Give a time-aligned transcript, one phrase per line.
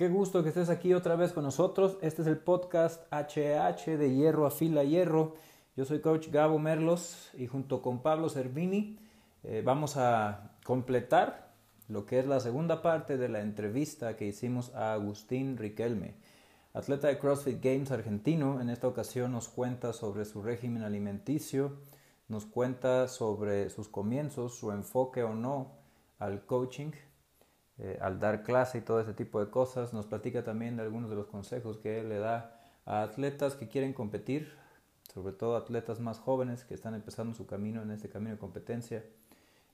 [0.00, 1.98] Qué gusto que estés aquí otra vez con nosotros.
[2.00, 5.34] Este es el podcast HH de Hierro a Fila Hierro.
[5.76, 8.98] Yo soy coach Gabo Merlos y junto con Pablo Cervini
[9.42, 11.52] eh, vamos a completar
[11.88, 16.14] lo que es la segunda parte de la entrevista que hicimos a Agustín Riquelme,
[16.72, 18.60] atleta de CrossFit Games argentino.
[18.60, 21.78] En esta ocasión nos cuenta sobre su régimen alimenticio,
[22.28, 25.72] nos cuenta sobre sus comienzos, su enfoque o no
[26.18, 26.92] al coaching
[27.82, 29.94] eh, al dar clase y todo ese tipo de cosas.
[29.94, 33.68] Nos platica también de algunos de los consejos que él le da a atletas que
[33.68, 34.52] quieren competir,
[35.14, 39.02] sobre todo atletas más jóvenes que están empezando su camino en este camino de competencia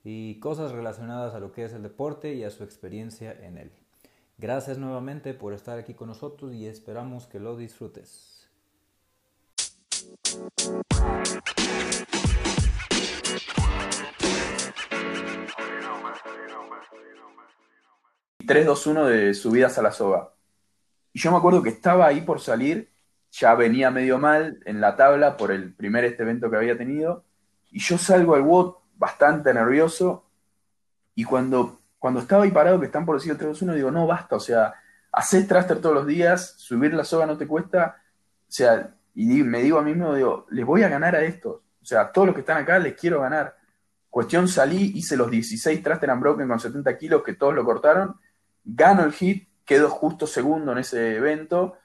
[0.04, 3.72] y cosas relacionadas a lo que es el deporte y a su experiencia en él.
[4.38, 8.50] Gracias nuevamente por estar aquí con nosotros y esperamos que lo disfrutes.
[18.46, 20.32] 3-2-1 de subidas a la soga.
[21.12, 22.92] Y yo me acuerdo que estaba ahí por salir,
[23.32, 27.24] ya venía medio mal en la tabla por el primer este evento que había tenido,
[27.70, 30.26] y yo salgo al WOT bastante nervioso,
[31.14, 34.40] y cuando, cuando estaba ahí parado, que están por decir 3-2-1, digo, no, basta, o
[34.40, 34.74] sea,
[35.12, 37.96] haces thruster todos los días, subir la soga no te cuesta,
[38.48, 41.54] o sea, y me digo a mí mismo, digo, les voy a ganar a estos,
[41.54, 43.56] o sea, a todos los que están acá les quiero ganar.
[44.10, 48.16] Cuestión, salí, hice los 16 thruster and broken con 70 kilos que todos lo cortaron,
[48.64, 51.76] gano el hit, quedo justo segundo en ese evento,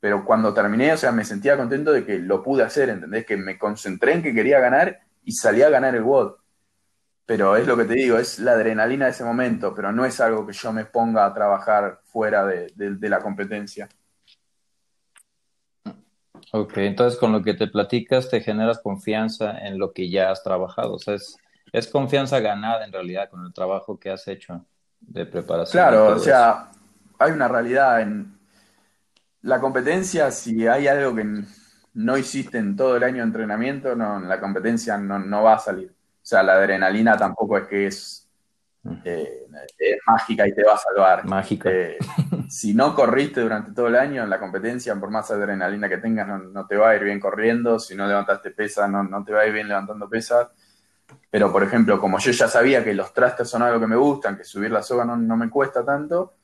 [0.00, 3.26] pero cuando terminé, o sea, me sentía contento de que lo pude hacer, ¿entendés?
[3.26, 6.36] Que me concentré en que quería ganar y salí a ganar el WOD.
[7.30, 10.20] Pero es lo que te digo, es la adrenalina de ese momento, pero no es
[10.20, 13.88] algo que yo me ponga a trabajar fuera de, la competencia.
[16.50, 20.42] Ok, entonces con lo que te platicas te generas confianza en lo que ya has
[20.42, 21.36] trabajado, o sea, es,
[21.70, 24.66] es confianza ganada en realidad con el trabajo que has hecho
[24.98, 25.84] de preparación.
[25.84, 26.72] Claro, o sea,
[27.16, 28.40] hay una realidad en
[29.42, 31.44] la competencia, si hay algo que
[31.94, 35.94] no hiciste en todo el año de entrenamiento, no, la competencia no, va a salir.
[36.22, 38.28] O sea, la adrenalina tampoco es que es,
[38.82, 38.94] mm.
[39.04, 39.46] eh,
[40.06, 41.24] mágica y te va a salvar.
[41.24, 41.70] Mágica.
[41.70, 41.98] Eh,
[42.48, 46.28] si no corriste durante todo el año en la competencia, por más adrenalina que tengas,
[46.28, 47.78] no, te va a ir bien corriendo.
[47.78, 50.48] Si no levantaste pesas, no, no te va a ir bien levantando pesas.
[51.30, 54.36] Pero, por ejemplo, como yo ya sabía que los trastes son algo que me gustan,
[54.36, 56.34] que subir la soga no, me cuesta tanto,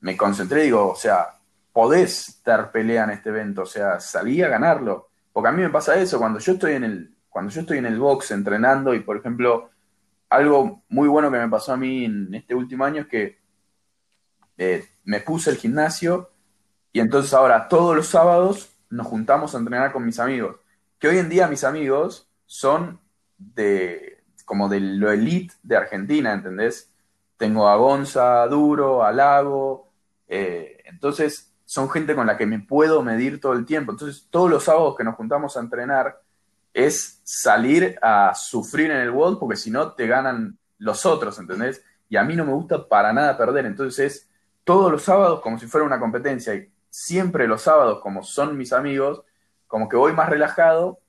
[0.00, 1.38] me concentré y digo, o sea,
[1.72, 5.10] podés dar pelea en este evento, o sea, salí a ganarlo.
[5.32, 7.86] Porque a mí me pasa eso, cuando yo estoy en el, cuando yo estoy en
[7.86, 9.70] el box entrenando y, por ejemplo,
[10.28, 13.38] algo muy bueno que me pasó a mí en este último año es que
[14.58, 16.30] eh, me puse el gimnasio
[16.92, 20.56] y entonces ahora todos los sábados nos juntamos a entrenar con mis amigos.
[20.98, 23.00] Que hoy en día mis amigos son
[23.38, 26.92] de como de lo elite de Argentina, ¿entendés?
[27.38, 29.88] Tengo a Gonza, Duro, a Lago,
[30.28, 33.92] eh, entonces son gente con la que me puedo medir todo el tiempo.
[33.92, 36.20] Entonces todos los sábados que nos juntamos a entrenar
[36.72, 41.84] es salir a sufrir en el world porque si no te ganan los otros, ¿entendés?
[42.08, 44.28] Y a mí no me gusta para nada perder, entonces es
[44.64, 48.72] todos los sábados como si fuera una competencia y siempre los sábados como son mis
[48.72, 49.22] amigos,
[49.66, 51.02] como que voy más relajado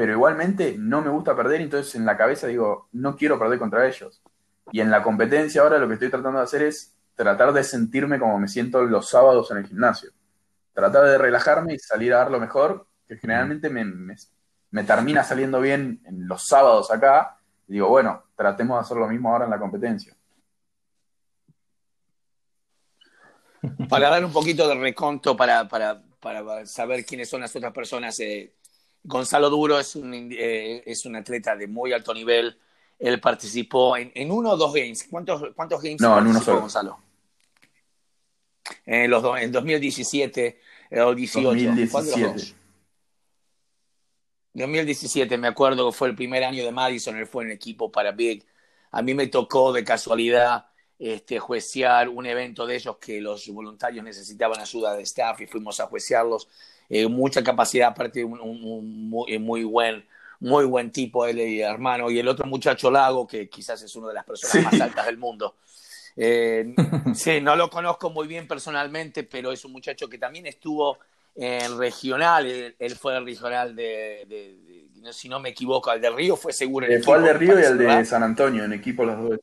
[0.00, 3.86] pero igualmente no me gusta perder, entonces en la cabeza digo, no quiero perder contra
[3.86, 4.22] ellos.
[4.72, 8.18] Y en la competencia ahora lo que estoy tratando de hacer es tratar de sentirme
[8.18, 10.10] como me siento los sábados en el gimnasio.
[10.72, 14.16] Tratar de relajarme y salir a dar lo mejor, que generalmente me, me,
[14.86, 17.38] termina saliendo bien en los sábados acá.
[17.68, 20.16] Y digo, bueno, tratemos de hacer lo mismo ahora en la competencia.
[23.88, 28.18] Para dar un poquito de reconto, para, para, para saber quiénes son las otras personas,
[28.20, 28.54] eh,
[29.02, 32.58] Gonzalo Duro es un, eh, es un atleta de muy alto nivel.
[32.98, 35.06] Él participó en, en uno o dos games.
[35.10, 36.60] ¿Cuántos, cuántos games no, en uno solo.
[36.60, 36.98] Gonzalo?
[38.86, 40.60] En, los en 2017
[40.90, 41.48] eh, o 18.
[41.48, 42.59] 2017.
[44.54, 48.12] 2017, me acuerdo que fue el primer año de Madison, él fue en equipo para
[48.12, 48.44] Big.
[48.90, 50.66] A mí me tocó de casualidad
[50.98, 55.80] este, juecear un evento de ellos que los voluntarios necesitaban ayuda de staff y fuimos
[55.80, 56.48] a juecearlos
[56.90, 60.04] eh, mucha capacidad, aparte un, un, eh, muy, buen,
[60.40, 64.08] muy buen tipo, él y hermano, y el otro muchacho Lago, que quizás es una
[64.08, 65.54] de las personas más altas del mundo.
[66.16, 66.74] Eh,
[67.14, 70.98] sí, no lo conozco muy bien personalmente, pero es un muchacho que también estuvo
[71.42, 72.46] en regional,
[72.78, 74.58] él, fue el regional de,
[75.10, 76.86] si no me equivoco, al de Río fue seguro.
[76.86, 79.40] El fue al de Río y al de San Antonio, en equipo los dos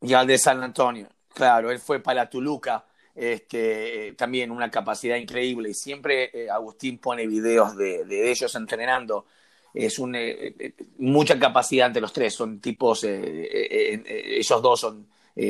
[0.00, 2.84] Y al de San Antonio, claro, él fue para Tuluca
[3.14, 5.70] este, también una capacidad increíble.
[5.70, 9.26] Y siempre eh, Agustín pone videos de, ellos entrenando.
[9.72, 12.34] Es un, eh, eh, mucha capacidad entre los tres.
[12.34, 15.06] Son tipos, ellos dos son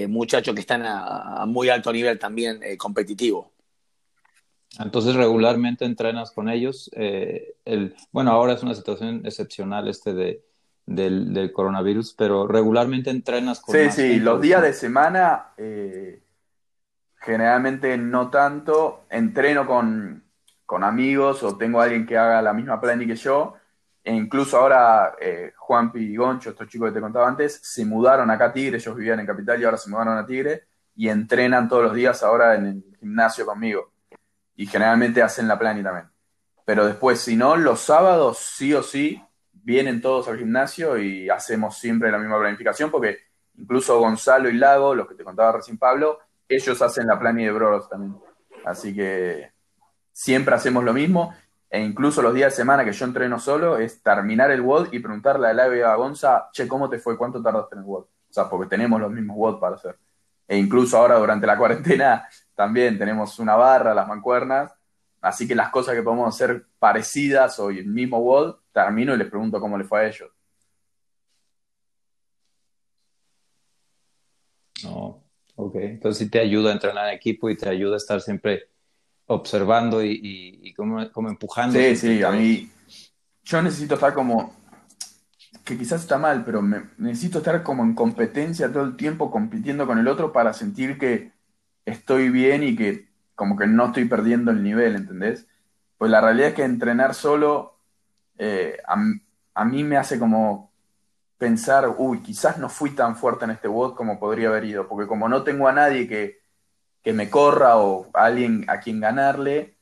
[0.08, 3.52] muchachos que están a, muy alto nivel también competitivo.
[4.78, 6.90] Entonces regularmente entrenas con ellos.
[6.94, 10.44] el, bueno, ahora es una situación excepcional este de,
[10.86, 15.52] del, coronavirus, pero regularmente entrenas con Sí, sí, los días de semana
[17.20, 19.04] generalmente no tanto.
[19.10, 20.24] Entreno con,
[20.82, 23.54] amigos o tengo a alguien que haga la misma planning que yo.
[24.02, 28.30] E incluso ahora eh, Juanpi y Goncho, estos chicos que te contaba antes, se mudaron
[28.30, 30.64] acá a Tigre, ellos vivían en Capital y ahora se mudaron a Tigre
[30.96, 33.92] y entrenan todos los días ahora en el gimnasio conmigo.
[34.58, 36.08] Y generalmente hacen la planning también.
[36.64, 39.22] Pero después, si no, los sábados sí o sí
[39.52, 43.18] vienen todos al gimnasio y hacemos siempre la misma planificación porque
[43.56, 46.18] incluso Gonzalo y Lago, los que te contaba recién Pablo,
[46.48, 48.16] ellos hacen la planning de Bros también.
[48.64, 49.52] Así que
[50.12, 51.32] siempre hacemos lo mismo.
[51.70, 54.98] E incluso los días de semana que yo entreno solo es terminar el WOD y
[54.98, 57.16] preguntarle a la a Gonza, che, ¿cómo te fue?
[57.16, 58.02] ¿Cuánto tardaste en el WOD?
[58.02, 59.96] O sea, porque tenemos los mismos WOD para hacer.
[60.48, 62.28] E incluso ahora durante la cuarentena
[62.58, 64.74] también tenemos una barra, las mancuernas.
[65.20, 69.30] Así que las cosas que podemos hacer parecidas o el mismo WOD, termino y les
[69.30, 70.28] pregunto cómo le fue a ellos.
[74.82, 75.22] No,
[75.54, 78.70] Ok, entonces sí te ayuda a entrenar en equipo y te ayuda a estar siempre
[79.26, 81.78] observando y, como, empujando.
[81.78, 82.68] Sí, sí, a mí
[83.44, 84.52] yo necesito estar como,
[85.64, 86.60] que quizás está mal, pero
[86.96, 91.37] necesito estar como en competencia todo el tiempo, compitiendo con el otro para sentir que
[91.90, 95.46] estoy bien y que como que no estoy perdiendo el nivel, ¿entendés?
[95.96, 97.78] Pues la realidad es que entrenar solo
[98.38, 98.78] eh,
[99.54, 100.68] a mí me hace como
[101.38, 105.06] pensar, uy, quizás no fui tan fuerte en este WOD como podría haber ido, porque
[105.06, 106.38] como no tengo a nadie que,
[107.14, 109.78] me corra o a alguien a quien ganarle,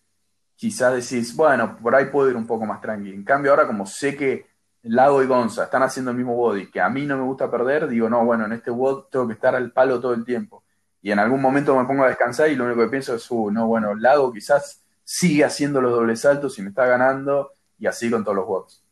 [0.54, 3.16] quizás decís, bueno, por ahí puedo ir un poco más tranquilo.
[3.16, 4.46] En cambio, ahora como sé que
[4.82, 7.50] Lago y Gonza están haciendo el mismo WOD y que a mí no me gusta
[7.50, 10.62] perder, digo, no, bueno, en este WOD tengo que estar al palo todo el tiempo.
[11.06, 13.48] Y en algún momento me pongo a descansar y lo único que pienso es, uh,
[13.52, 18.10] no, bueno, Lago quizás sigue haciendo los dobles saltos y me está ganando, y así
[18.10, 18.82] con todos los WODs.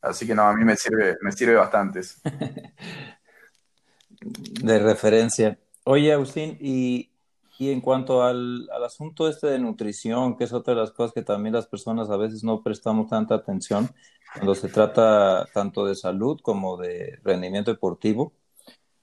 [0.00, 2.00] Así que no, a mí me sirve, me sirve bastante.
[4.62, 5.58] de referencia.
[5.84, 7.10] Oye, Agustín, y,
[7.58, 11.54] en cuanto al, asunto este de nutrición, que es otra de las cosas que también
[11.54, 13.90] las personas a veces no prestamos tanta atención
[14.32, 18.32] cuando se trata tanto de salud como de rendimiento deportivo.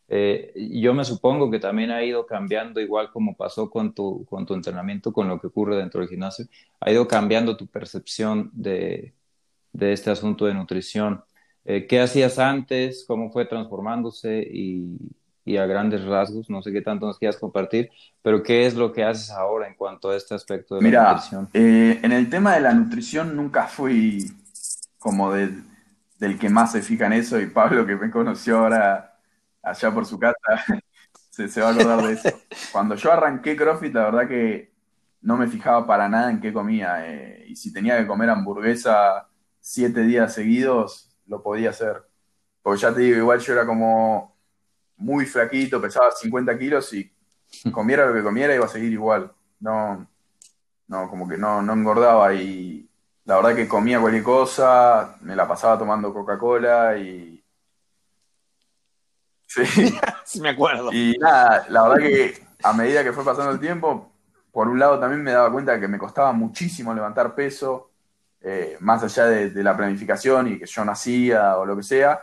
[0.09, 4.45] Eh, yo me supongo que también ha ido cambiando, igual como pasó con tu, con
[4.45, 6.45] tu entrenamiento, con lo que ocurre dentro del gimnasio,
[6.80, 9.13] ha ido cambiando tu percepción de,
[9.74, 11.24] de este asunto de nutrición.
[11.65, 13.04] Eh, ¿Qué hacías antes?
[13.07, 14.48] ¿Cómo fue transformándose?
[14.51, 14.98] Y,
[15.57, 17.89] a grandes rasgos, no sé qué tanto nos quieras compartir,
[18.21, 21.50] pero ¿qué es lo que haces ahora en cuanto a este aspecto de la nutrición?
[21.53, 24.30] Eh, en el tema de la nutrición nunca fui
[25.00, 25.63] como del,
[26.38, 29.16] que más se fija en eso y Pablo que me conoció ahora
[29.62, 30.36] allá por su casa
[31.30, 32.30] se, va a acordar de eso.
[32.71, 34.74] Cuando yo arranqué CrossFit, la verdad que
[35.21, 39.27] no me fijaba para nada en qué comía eh, y si tenía que comer hamburguesa
[39.59, 42.04] siete días seguidos, lo podía hacer.
[42.62, 44.36] Porque ya te digo, igual yo era como
[44.98, 47.12] muy flaquito, pesaba 50 kilos y
[47.71, 49.31] comiera lo que comiera iba a seguir igual.
[49.60, 50.07] No,
[50.88, 52.89] no, como que no, no engordaba y
[53.25, 57.37] la verdad que comía cualquier cosa, me la pasaba tomando Coca-Cola y...
[59.65, 59.97] Sí.
[60.25, 60.91] sí, me acuerdo.
[60.91, 64.11] Y nada, la verdad que a medida que fue pasando el tiempo,
[64.51, 67.91] por un lado también me daba cuenta de que me costaba muchísimo levantar peso,
[68.41, 72.19] eh, más allá de, la planificación y que yo nacía o lo que sea,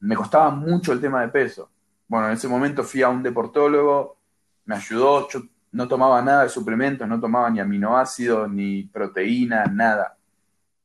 [0.00, 1.70] me costaba mucho el tema de peso.
[2.06, 4.18] Bueno, en ese momento fui a un deportólogo,
[4.66, 10.16] me ayudó, yo no tomaba nada de suplementos, no tomaba ni aminoácidos, ni proteína, nada.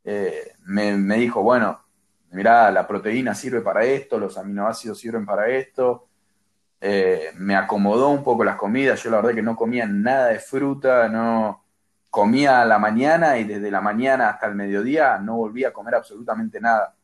[0.04, 1.82] Eh, me, dijo, bueno,
[2.32, 6.08] mira, la proteína sirve para esto, los aminoácidos sirven para esto.
[6.82, 10.40] Eh, me acomodó un poco las comidas, yo la verdad que no comía nada de
[10.40, 11.66] fruta, no,
[12.10, 15.96] comía a la mañana y desde la mañana hasta el mediodía no volvía a comer
[15.96, 16.96] absolutamente nada.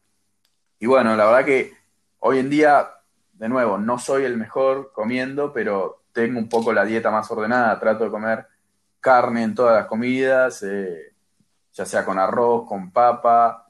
[0.79, 1.73] Y bueno, la verdad que
[2.19, 2.87] hoy en día,
[3.33, 7.79] de nuevo, no soy el mejor comiendo, pero tengo un poco la dieta más ordenada,
[7.79, 8.47] trato de comer
[8.99, 11.13] carne en todas las comidas, eh,
[11.73, 13.64] ya sea con arroz, con papa,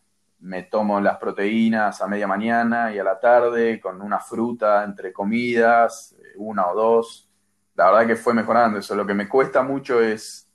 [0.45, 5.11] me tomo las proteínas a media mañana y a la tarde, con una fruta entre
[5.11, 7.27] comidas, eh, una o dos.
[7.73, 8.95] La verdad que fue mejorando eso.
[8.95, 10.47] Lo que me cuesta mucho es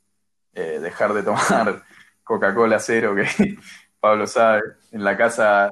[0.54, 1.82] eh, dejar de tomar
[2.22, 3.58] Coca-Cola cero, que
[4.00, 4.62] Pablo sabe.
[4.92, 5.70] En la casa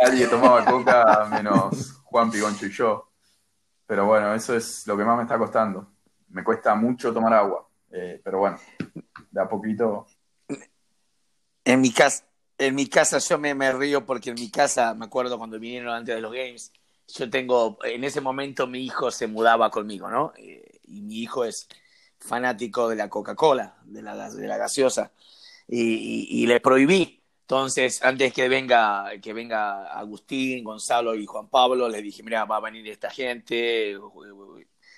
[0.00, 3.12] nadie tomaba coca menos Juan Pigoncho y yo.
[3.86, 5.92] Pero bueno, eso es lo que más me está costando.
[6.28, 7.68] me cuesta mucho tomar agua.
[7.90, 8.56] Eh, pero bueno,
[9.30, 10.06] de a poquito.
[11.64, 12.24] En mi casa,
[12.66, 16.14] en mi casa yo me, río porque en mi casa, me acuerdo cuando vinieron antes
[16.14, 16.72] de los games,
[17.08, 20.32] yo tengo, en ese momento mi hijo se mudaba conmigo, ¿no?
[20.36, 21.68] Eh, y mi hijo es
[22.18, 25.12] fanático de la Coca-Cola, de la, de la gaseosa,
[25.68, 27.20] y, y, y, le prohibí.
[27.42, 32.56] Entonces, antes que venga, que venga Agustín, Gonzalo y Juan Pablo, les dije, mira, va
[32.56, 33.96] a venir esta gente,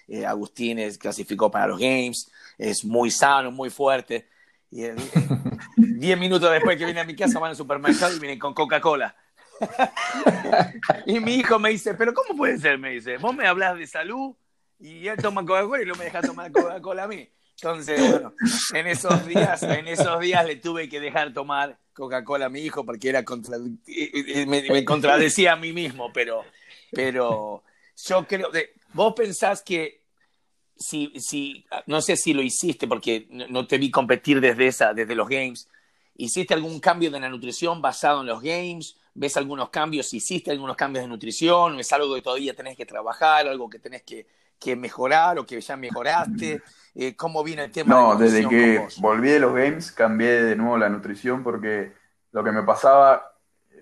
[0.09, 4.28] eh, Agustín es, clasificó para los games, es muy sano, muy fuerte.
[4.71, 4.83] Y
[6.04, 8.54] eh, diez minutos después que viene a mi casa van al supermercado y vienen con
[8.54, 9.16] Coca-Cola.
[11.06, 12.78] y mi hijo me dice, pero ¿cómo puede ser?
[12.78, 14.34] Me dice, vos me hablas de salud
[14.78, 17.28] y él toma Coca-Cola y no me deja tomar Coca-Cola a mí.
[17.56, 18.34] Entonces, bueno,
[18.75, 22.84] en esos días, en esos días le tuve que dejar tomar Coca-Cola a mi hijo
[22.84, 26.44] porque era contra, me, contradecía a mí mismo, pero,
[26.90, 27.62] pero
[28.06, 28.50] yo creo,
[28.92, 30.02] vos pensás que
[30.76, 35.14] si, si, no sé si lo hiciste porque no te vi competir desde esa, desde
[35.14, 35.68] los games,
[36.16, 38.97] ¿hiciste algún cambio de la nutrición basado en los games?
[39.14, 40.12] ¿Ves algunos cambios?
[40.12, 41.78] ¿Hiciste algunos cambios de nutrición?
[41.78, 43.47] ¿Es algo que todavía tenés que trabajar?
[43.47, 44.26] ¿Algo que tenés que,
[44.59, 46.62] que mejorar o que ya mejoraste?
[46.94, 47.94] Eh, ¿Cómo viene el tema?
[47.94, 51.92] No, de desde que volví de los games cambié de nuevo la nutrición porque
[52.33, 53.35] lo que me pasaba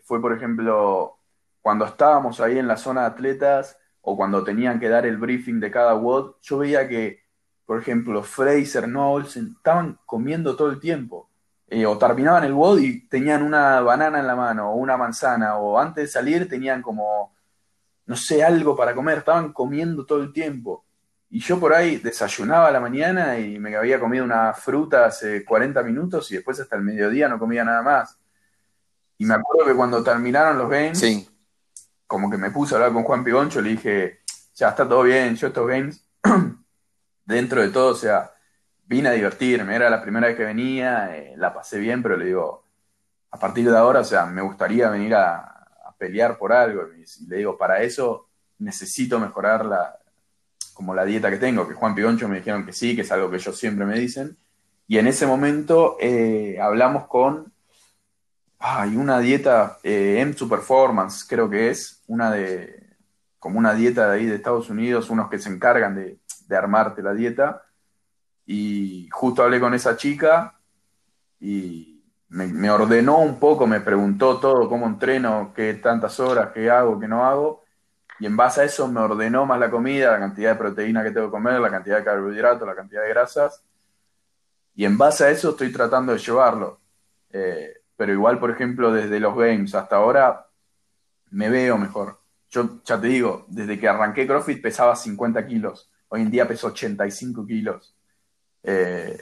[0.04, 1.18] fue, por ejemplo,
[1.60, 5.60] cuando estábamos ahí en la zona de atletas o cuando tenían que dar el briefing
[5.60, 7.22] de cada WOD, yo veía que,
[7.64, 11.30] por ejemplo, Fraser, no estaban comiendo todo el tiempo.
[11.74, 15.56] Eh, o terminaban el WOD y tenían una banana en la mano o una manzana,
[15.56, 17.34] o antes de salir tenían como,
[18.04, 20.84] no sé, algo para comer, estaban comiendo todo el tiempo.
[21.30, 25.46] Y yo por ahí desayunaba a la mañana y me había comido una fruta hace
[25.46, 28.18] 40 minutos y después hasta el mediodía no comía nada más.
[29.16, 31.32] Y me acuerdo que cuando terminaron los games,
[32.06, 34.20] como que me puse a hablar con Juan Pigoncho, le dije,
[34.54, 36.06] ya está todo bien, yo estos games,
[37.24, 38.31] dentro de todo, o sea,
[38.92, 42.26] vine a divertirme, era la primera vez que venía, eh, la pasé bien, pero le
[42.26, 42.62] digo,
[43.30, 45.48] a partir de ahora, o sea, me gustaría venir a,
[45.96, 46.82] pelear por algo.
[46.94, 49.96] Y le digo, para eso necesito mejorar la,
[50.74, 53.30] como la dieta que tengo, que Juan Pigoncho me dijeron que sí, que es algo
[53.30, 54.36] que ellos siempre me dicen.
[54.88, 57.52] Y en ese momento eh, hablamos con,
[58.58, 62.96] hay una dieta eh, M2 Performance, creo que es, una de,
[63.38, 66.18] como una dieta de ahí de Estados Unidos, unos que se encargan de,
[66.48, 67.62] de armarte la dieta.
[68.52, 70.58] Y justo hablé con esa chica
[71.40, 76.98] y me, ordenó un poco, me preguntó todo, cómo entreno, qué tantas horas, qué hago,
[77.00, 77.62] qué no hago
[78.22, 81.10] y en base a eso me ordenó más la comida, la cantidad de proteína que
[81.10, 83.64] tengo que comer, la cantidad de carbohidratos, la cantidad de grasas.
[84.76, 86.78] Y en base a eso estoy tratando de llevarlo.
[87.30, 90.46] Eh, pero igual, por ejemplo, desde los games hasta ahora
[91.30, 92.20] me veo mejor.
[92.48, 95.90] Yo ya te digo, desde que arranqué CrossFit pesaba 50 kilos.
[96.06, 97.96] Hoy en día peso 85 kilos.
[98.62, 99.20] Eh,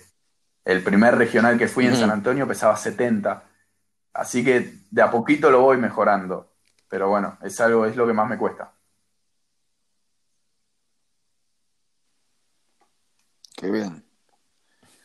[0.65, 3.45] el primer regional que fui en San Antonio pesaba 70.
[4.13, 6.53] Así que de a poquito lo voy mejorando.
[6.89, 8.73] Pero bueno, es algo, es lo que más me cuesta.
[13.57, 14.05] Qué bien.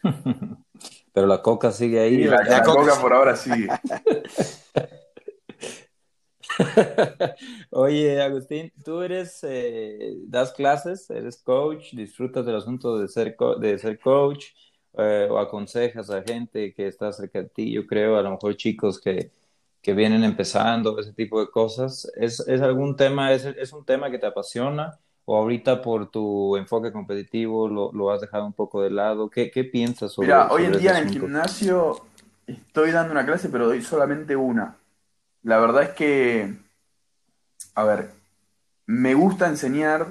[1.13, 2.23] Pero la coca sigue ahí.
[2.25, 3.67] la, la, coca, por ahora sigue.
[7.71, 13.77] Oye, Agustín, tú eres, eh, das clases, eres coach, disfrutas del asunto de ser, de
[13.77, 14.45] ser coach
[14.97, 18.55] eh, o aconsejas a gente que está cerca de ti, yo creo, a lo mejor
[18.55, 19.31] chicos que,
[19.81, 22.11] que vienen empezando, ese tipo de cosas.
[22.15, 24.99] ¿Es, es algún tema, es, es un tema que te apasiona?
[25.25, 29.29] o ahorita por tu enfoque competitivo lo, lo has dejado un poco de lado?
[29.29, 32.05] ¿Qué, qué piensas sobre Mira, hoy en día en el gimnasio
[32.45, 34.77] estoy dando una clase, pero doy solamente una.
[35.45, 36.55] La verdad es que,
[37.75, 38.09] a ver,
[38.87, 40.07] me gusta enseñar,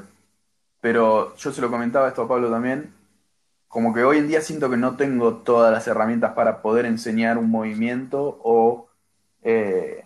[0.80, 2.94] pero yo se lo comentaba esto a Pablo también,
[3.66, 7.36] como que hoy en día siento que no tengo todas las herramientas para poder enseñar
[7.36, 8.86] un movimiento o...
[9.42, 10.04] Eh,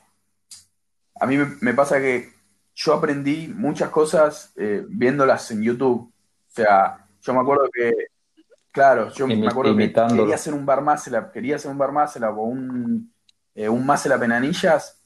[1.20, 2.32] a mí me, pasa que
[2.74, 6.10] yo aprendí muchas cosas eh, viéndolas en YouTube.
[6.10, 7.92] O sea, yo me acuerdo que,
[8.72, 12.38] claro, yo me acuerdo que quería hacer un bar up, quería hacer un bar up
[12.38, 13.12] o un,
[13.54, 14.97] eh, un up en anillas,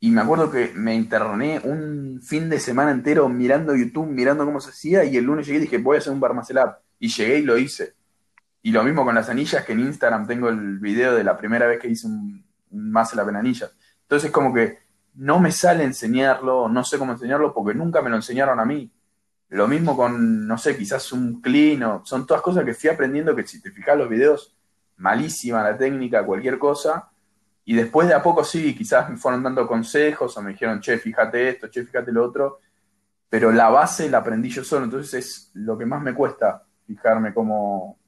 [0.00, 4.60] y me acuerdo que me interné un fin de semana entero mirando YouTube, mirando cómo
[4.60, 6.76] se hacía, y el lunes llegué y dije, voy a hacer un bar muscle up.
[7.00, 7.94] Y llegué y lo hice.
[8.62, 11.66] Y lo mismo con las anillas, que en Instagram tengo el video de la primera
[11.66, 13.72] vez que hice un, un muscle en anillas.
[14.02, 14.78] Entonces, como que
[15.14, 18.92] no me sale enseñarlo, no sé cómo enseñarlo, porque nunca me lo enseñaron a mí.
[19.48, 23.34] Lo mismo con, no sé, quizás un clean, o, son todas cosas que fui aprendiendo
[23.34, 24.54] que si te fijas los videos,
[24.96, 27.10] malísima la técnica, cualquier cosa.
[27.68, 30.96] Y después de a poco sí, quizás me fueron dando consejos o me dijeron, che,
[30.96, 32.60] fíjate esto, che, fíjate lo otro.
[33.28, 36.64] Pero la base la aprendí yo solo, entonces es lo que más me cuesta.
[36.86, 37.98] fijarme cómo,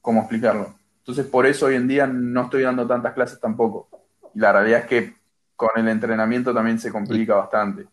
[0.00, 0.72] cómo explicarlo.
[0.98, 3.88] Entonces, por eso hoy en día no estoy dando tantas clases tampoco.
[4.36, 5.16] Y la realidad es que
[5.56, 7.88] con el entrenamiento también se complica bastante.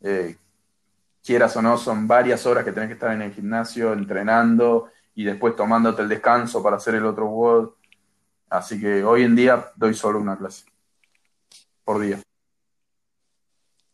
[0.00, 0.36] Eh,
[1.24, 5.22] quieras o no, son varias horas que tenés que estar en el gimnasio entrenando y
[5.22, 7.70] después tomándote el descanso para hacer el otro WOD.
[8.54, 10.64] Así que hoy en día doy solo una clase
[11.82, 12.20] por día.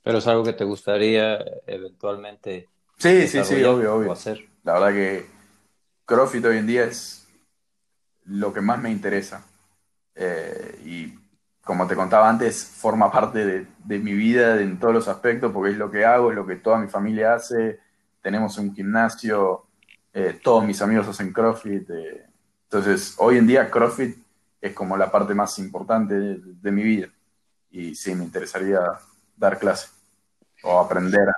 [0.02, 2.68] Pero es algo que te gustaría eventualmente.
[2.98, 4.12] Sí, sí, sí, obvio, obvio.
[4.12, 4.46] Hacer.
[4.62, 5.26] La verdad que
[6.04, 7.26] CrossFit hoy en día es
[8.26, 9.46] lo que más me interesa.
[10.14, 11.18] Eh, y
[11.64, 15.78] como te contaba antes, forma parte de, mi vida en todos los aspectos, porque es
[15.78, 17.80] lo que hago, es lo que toda mi familia hace.
[18.20, 19.64] Tenemos un gimnasio,
[20.12, 21.88] eh, todos mis amigos hacen CrossFit.
[21.88, 22.26] Eh.
[22.64, 24.18] entonces, hoy en día CrossFit
[24.60, 27.08] es como la parte más importante de, mi vida.
[27.70, 28.80] Y sí, me interesaría
[29.36, 29.88] dar clase
[30.62, 31.28] o aprender.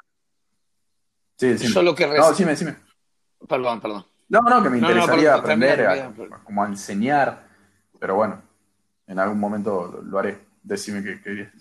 [1.37, 1.69] Sí, sí.
[1.69, 2.76] Solo que no, decime, decime.
[3.49, 4.07] Perdón, perdón.
[4.29, 6.12] No, no, que me interesaría aprender, a,
[6.45, 7.47] como a enseñar,
[8.00, 8.43] pero bueno,
[9.07, 10.52] en algún momento lo, haré.
[10.62, 11.52] Decime qué querías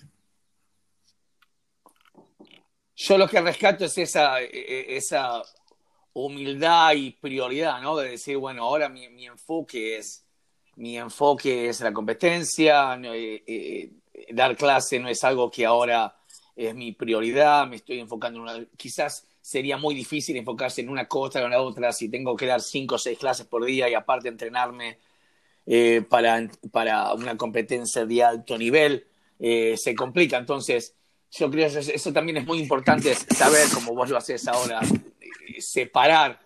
[2.95, 5.41] Yo lo que rescato es esa, e, e, esa
[6.13, 7.97] humildad y prioridad, ¿no?
[7.97, 10.25] De decir, bueno, ahora mi, enfoque es
[10.81, 13.91] mi enfoque es la competencia, eh, eh,
[14.31, 16.15] dar clase no es algo que ahora
[16.55, 21.07] es mi prioridad, me estoy enfocando en una, quizás sería muy difícil enfocarse en una
[21.07, 23.89] cosa o en la otra si tengo que dar cinco o seis clases por día
[23.89, 24.97] y aparte entrenarme
[25.67, 29.05] eh, para, para una competencia de alto nivel,
[29.39, 30.37] se complica.
[30.37, 30.95] Entonces,
[31.31, 34.81] yo creo que eso, también es muy importante saber, como vos lo haces ahora,
[35.59, 36.39] separar,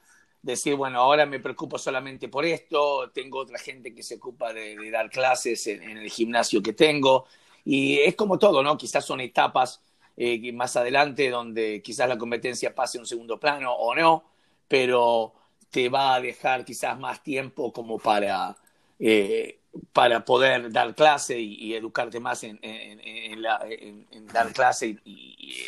[0.46, 4.92] decir, bueno, ahora me preocupo solamente por esto, tengo otra gente que se ocupa de,
[4.92, 7.26] dar clases en, el gimnasio que tengo,
[7.66, 8.78] y es como todo, ¿no?
[8.78, 9.82] Quizás son etapas
[10.16, 14.24] eh, más adelante donde quizás la competencia pase a un segundo plano o no,
[14.68, 15.34] pero
[15.72, 18.56] te va a dejar quizás más tiempo como para,
[19.00, 19.62] eh,
[19.94, 22.60] para poder dar clase y, educarte más en,
[24.32, 25.64] dar clase y,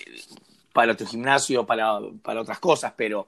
[0.71, 3.27] para tu gimnasio, para, para otras cosas, pero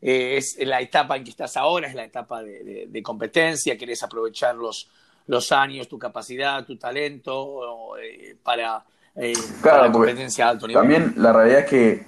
[0.00, 4.54] eh, es la etapa en que estás ahora, es la etapa de, competencia, querés aprovechar
[4.54, 4.90] los,
[5.26, 7.94] los años, tu capacidad, tu talento
[8.42, 8.84] para
[9.14, 10.82] eh, claro, competencia alto nivel.
[10.82, 12.06] También la realidad es que,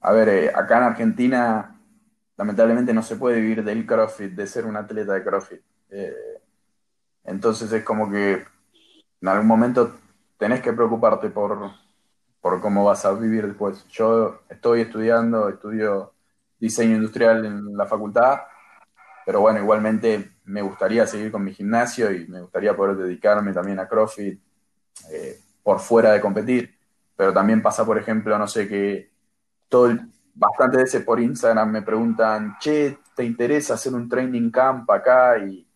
[0.00, 1.76] a ver, eh, acá en Argentina
[2.36, 5.60] lamentablemente no se puede vivir del CrossFit, de ser un atleta de CrossFit.
[5.90, 6.40] Eh,
[7.24, 8.44] entonces es como que
[9.20, 9.96] en algún momento
[10.38, 11.72] tenés que preocuparte por,
[12.40, 13.86] por cómo vas a vivir después.
[13.88, 16.12] Yo estoy estudiando, estudio
[16.60, 18.42] diseño industrial en la facultad,
[19.26, 23.78] pero bueno, igualmente me gustaría seguir con mi gimnasio y me gustaría poder dedicarme también
[23.78, 24.40] a CrossFit.
[25.10, 26.76] Eh, por fuera de competir.
[27.16, 29.10] Pero también pasa, por ejemplo, no sé, que
[29.68, 29.96] todo
[30.34, 35.38] bastante veces por Instagram me preguntan, che, ¿te interesa hacer un training camp acá?
[35.38, 35.66] Y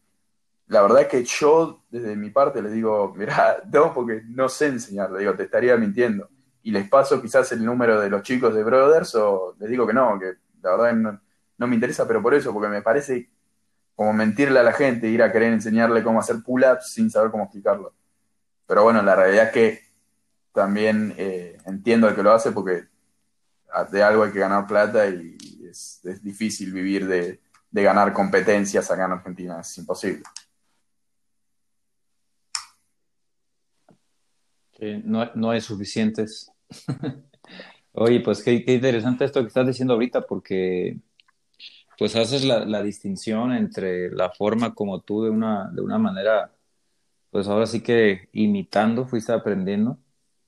[0.68, 4.66] la verdad es que yo, desde mi parte, les digo, mira, no, porque no sé
[4.66, 6.29] enseñar, le digo, te estaría mintiendo.
[6.62, 9.92] Y les paso quizás el número de los chicos de Brothers o les digo que
[9.92, 10.33] no, que
[10.64, 11.20] la verdad no,
[11.59, 13.31] no me interesa, pero por eso, porque me parece
[13.94, 17.44] como mentirle a la gente, ir a querer enseñarle cómo hacer pull-ups sin saber cómo
[17.44, 17.94] explicarlo.
[18.66, 19.85] Pero bueno, la realidad es que
[20.53, 22.87] también eh, entiendo el que lo hace porque
[23.90, 25.37] de algo hay que ganar plata y
[25.68, 30.22] es, difícil vivir de, ganar competencias acá en Argentina, es imposible.
[35.05, 36.53] no, no hay suficientes.
[37.94, 40.98] Oye, pues qué, interesante esto que estás diciendo ahorita, porque
[41.98, 46.54] pues haces la, la, distinción entre la forma como tú de una, de una manera
[47.35, 49.98] pues ahora sí que imitando fuiste aprendiendo,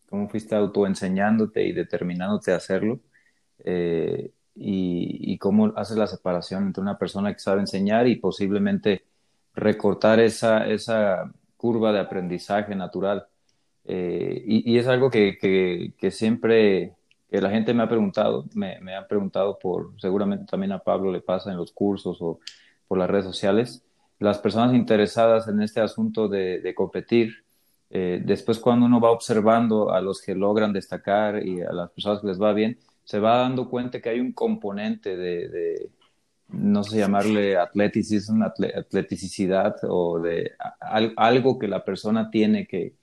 [0.09, 3.01] cómo fuiste autoenseñándote y determinándote a hacerlo,
[3.65, 9.05] eh, y, cómo haces la separación entre una persona que sabe enseñar y posiblemente
[9.55, 13.27] recortar esa, esa curva de aprendizaje natural.
[13.85, 15.39] Eh, y, es algo que,
[15.99, 16.95] que, siempre
[17.31, 21.11] que la gente me ha preguntado, me, me ha preguntado por, seguramente también a Pablo
[21.11, 22.41] le pasa en los cursos o
[22.87, 23.85] por las redes sociales,
[24.19, 27.45] las personas interesadas en este asunto de, competir,
[27.91, 32.21] eh, después cuando uno va observando a los que logran destacar y a las personas
[32.21, 35.91] que les va bien, se va dando cuenta que hay un componente de,
[36.49, 40.53] no sé llamarle atleticismo, atleticidad o de
[41.17, 42.95] algo que la persona tiene que,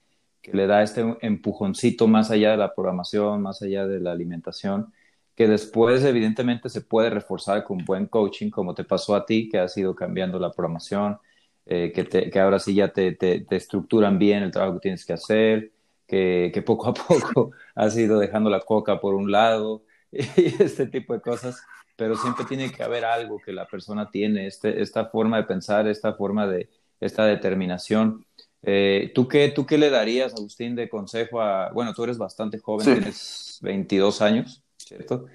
[0.44, 4.92] que le da este empujoncito más allá de la programación, más allá de la alimentación,
[5.34, 9.58] que después evidentemente se puede reforzar con buen coaching, como te pasó a ti, que
[9.58, 11.18] has ido cambiando la programación,
[11.64, 11.92] eh,
[12.30, 15.72] que, ahora sí ya te, te, estructuran bien el trabajo que tienes que hacer,
[16.06, 20.86] que, que, poco a poco has ido dejando la coca por un lado y este
[20.86, 21.62] tipo de cosas.
[21.96, 25.88] pero siempre tiene que haber algo que la persona tiene, este, esta forma de pensar,
[25.88, 26.68] esta forma de,
[27.00, 28.26] esta determinación.
[28.66, 32.58] Eh, ¿tú, qué, ¿Tú qué le darías, Agustín, de consejo a, bueno, tú eres bastante
[32.58, 35.26] joven, tienes 22 años, ¿cierto?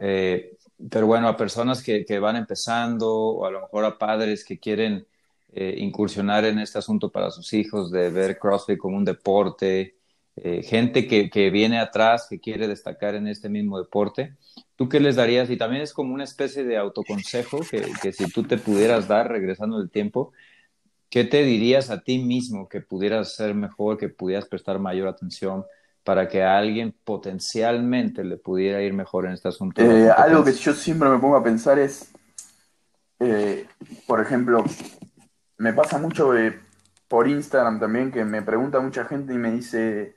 [0.00, 0.56] Eh,
[0.90, 4.58] pero bueno, a personas que, que, van empezando o a lo mejor a padres que
[4.58, 5.06] quieren
[5.52, 9.96] eh, incursionar en este asunto para sus hijos, de ver CrossFit como un deporte,
[10.64, 14.34] gente que, que, viene atrás, que quiere destacar en este mismo deporte,
[14.74, 15.48] ¿tú qué les darías?
[15.48, 19.30] Y también es como una especie de autoconsejo que, que si tú te pudieras dar
[19.30, 20.32] regresando el tiempo,
[21.14, 25.64] ¿Qué te dirías a ti mismo que pudieras ser mejor, que pudieras prestar mayor atención
[26.02, 29.80] para que a alguien potencialmente le pudiera ir mejor en este asunto?
[29.80, 32.10] Eh, algo que yo siempre me pongo a pensar es,
[33.20, 33.64] eh,
[34.08, 34.64] por ejemplo,
[35.58, 36.58] me pasa mucho eh,
[37.06, 40.16] por Instagram también que me pregunta mucha gente y me dice,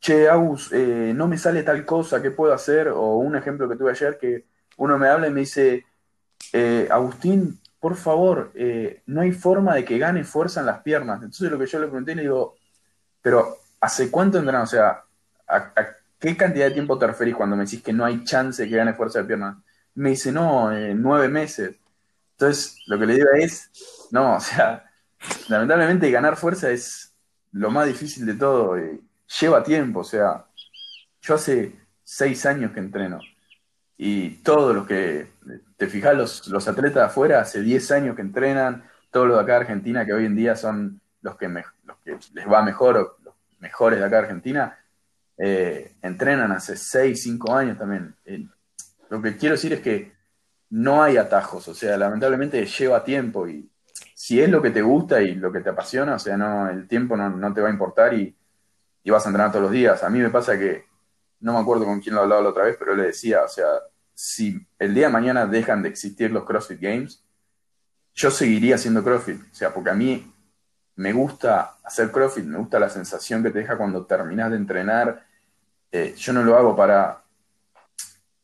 [0.00, 2.88] che, Agus, no me sale tal cosa, ¿qué puedo hacer?
[2.88, 4.46] O un ejemplo que tuve ayer que
[4.78, 5.84] uno me habla y me dice,
[6.88, 11.16] Agustín, por favor, eh, no hay forma de que gane fuerza en las piernas.
[11.16, 12.56] Entonces lo que yo le pregunté, le digo,
[13.22, 14.68] pero ¿hace cuánto entrenas?
[14.68, 15.04] O sea,
[15.46, 15.72] ¿a,
[16.18, 18.76] qué cantidad de tiempo te referís cuando me decís que no hay chance de que
[18.76, 19.56] gane fuerza de piernas?
[19.94, 21.76] Me dice, no, eh, nueve meses.
[22.32, 23.70] Entonces, lo que le digo es,
[24.10, 24.84] no, o sea,
[25.48, 27.12] lamentablemente ganar fuerza es
[27.52, 28.76] lo más difícil de todo.
[28.76, 29.00] Eh,
[29.40, 30.44] lleva tiempo, o sea,
[31.22, 33.20] yo hace seis años que entreno
[34.00, 35.32] y todo lo que,
[35.76, 39.42] te fijas, los, los atletas de afuera hace 10 años que entrenan, todos los de
[39.42, 42.96] acá de Argentina, que hoy en día son los que, los que les va mejor,
[42.96, 44.78] o los mejores de acá de Argentina,
[45.36, 48.14] eh, entrenan hace 6, 5 años también.
[48.24, 48.46] Eh,
[49.10, 50.12] lo que quiero decir es que
[50.70, 53.68] no hay atajos, o sea, lamentablemente lleva tiempo y
[54.14, 56.86] si es lo que te gusta y lo que te apasiona, o sea, no, el
[56.86, 58.36] tiempo no, no te va a importar y,
[59.02, 60.04] y vas a entrenar todos los días.
[60.04, 60.87] A mí me pasa que
[61.40, 63.66] no me acuerdo con quién lo hablaba la otra vez, pero le decía, o sea,
[64.14, 67.22] si el día de mañana dejan de existir los CrossFit Games,
[68.14, 69.40] yo seguiría haciendo CrossFit.
[69.40, 70.32] O sea, porque a mí
[70.96, 75.24] me gusta hacer CrossFit, me gusta la sensación que te deja cuando terminas de entrenar.
[75.92, 77.22] Eh, yo no lo hago para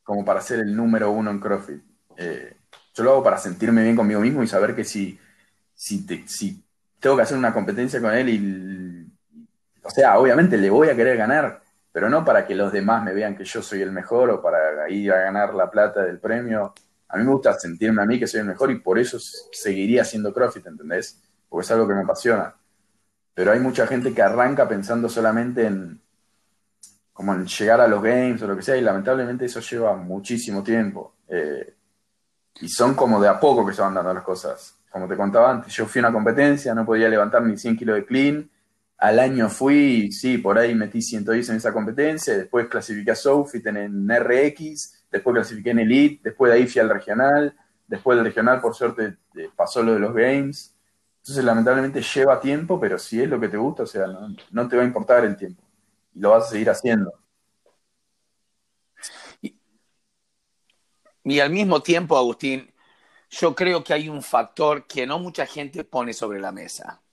[0.04, 1.82] como para ser el número uno en CrossFit.
[2.16, 2.56] Eh,
[2.94, 5.18] yo lo hago para sentirme bien conmigo mismo y saber que si,
[5.74, 6.62] si, si
[7.00, 9.12] tengo que hacer una competencia con él y,
[9.82, 11.63] o sea, obviamente le voy a querer ganar,
[11.94, 14.90] pero no para que los demás me vean que yo soy el mejor o para
[14.90, 16.74] ir a ganar la plata del premio.
[17.08, 19.16] A mí me gusta sentirme a mí que soy el mejor y por eso
[19.52, 21.22] seguiría haciendo CrossFit, ¿entendés?
[21.48, 22.52] Porque es algo que me apasiona.
[23.32, 26.02] Pero hay mucha gente que arranca pensando solamente en
[27.12, 30.64] como en llegar a los games o lo que sea, y lamentablemente eso lleva muchísimo
[30.64, 31.14] tiempo.
[31.28, 31.76] Eh,
[32.60, 34.80] y son como de a poco que se van dando las cosas.
[34.90, 37.94] Como te contaba antes, yo fui a una competencia, no podía levantar ni 100 kilos
[37.94, 38.50] de clean,
[39.04, 43.66] al año fui, sí, por ahí metí 110 en esa competencia, después clasifiqué a Sofit
[43.66, 47.54] en, RX, después clasifiqué en Elite, después de ahí fui al regional,
[47.86, 50.74] después del regional por suerte eh, pasó lo de los games.
[51.18, 54.06] Entonces lamentablemente lleva tiempo, pero si es lo que te gusta, o sea,
[54.50, 55.62] no, te va a importar el tiempo
[56.14, 57.12] y lo vas a seguir haciendo.
[61.24, 62.72] y al mismo tiempo, Agustín,
[63.28, 67.03] yo creo que hay un factor que no mucha gente pone sobre la mesa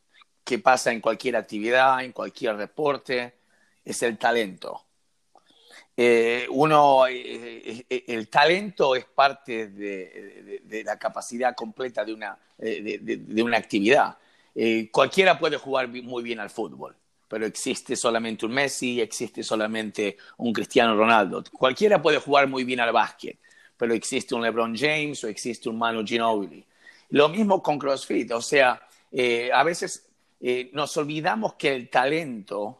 [0.44, 3.36] que pasa en cualquier actividad, en cualquier deporte,
[3.84, 4.86] es el talento.
[5.96, 13.44] Eh, uno, eh, eh, el talento es parte de, la capacidad completa de una, de,
[13.44, 14.18] una actividad.
[14.92, 16.96] cualquiera puede jugar muy bien al fútbol,
[17.28, 21.44] pero existe solamente un Messi, existe solamente un Cristiano Ronaldo.
[21.52, 23.38] Cualquiera puede jugar muy bien al básquet,
[23.78, 26.66] pero existe un LeBron James o existe un Manu Ginobili.
[27.10, 28.82] Lo mismo con CrossFit, o sea,
[29.54, 30.11] a veces
[30.44, 32.80] eh, nos olvidamos que el talento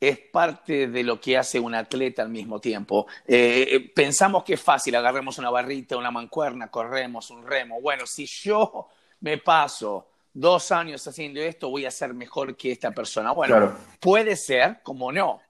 [0.00, 3.06] es parte de lo que hace un atleta al mismo tiempo.
[3.26, 7.80] Eh, eh, pensamos que es fácil, agarremos una barrita, una mancuerna, corremos un remo.
[7.82, 8.88] Bueno, si yo
[9.20, 13.32] me paso dos años haciendo esto, voy a ser mejor que esta persona.
[13.32, 15.40] Bueno, puede ser, como no,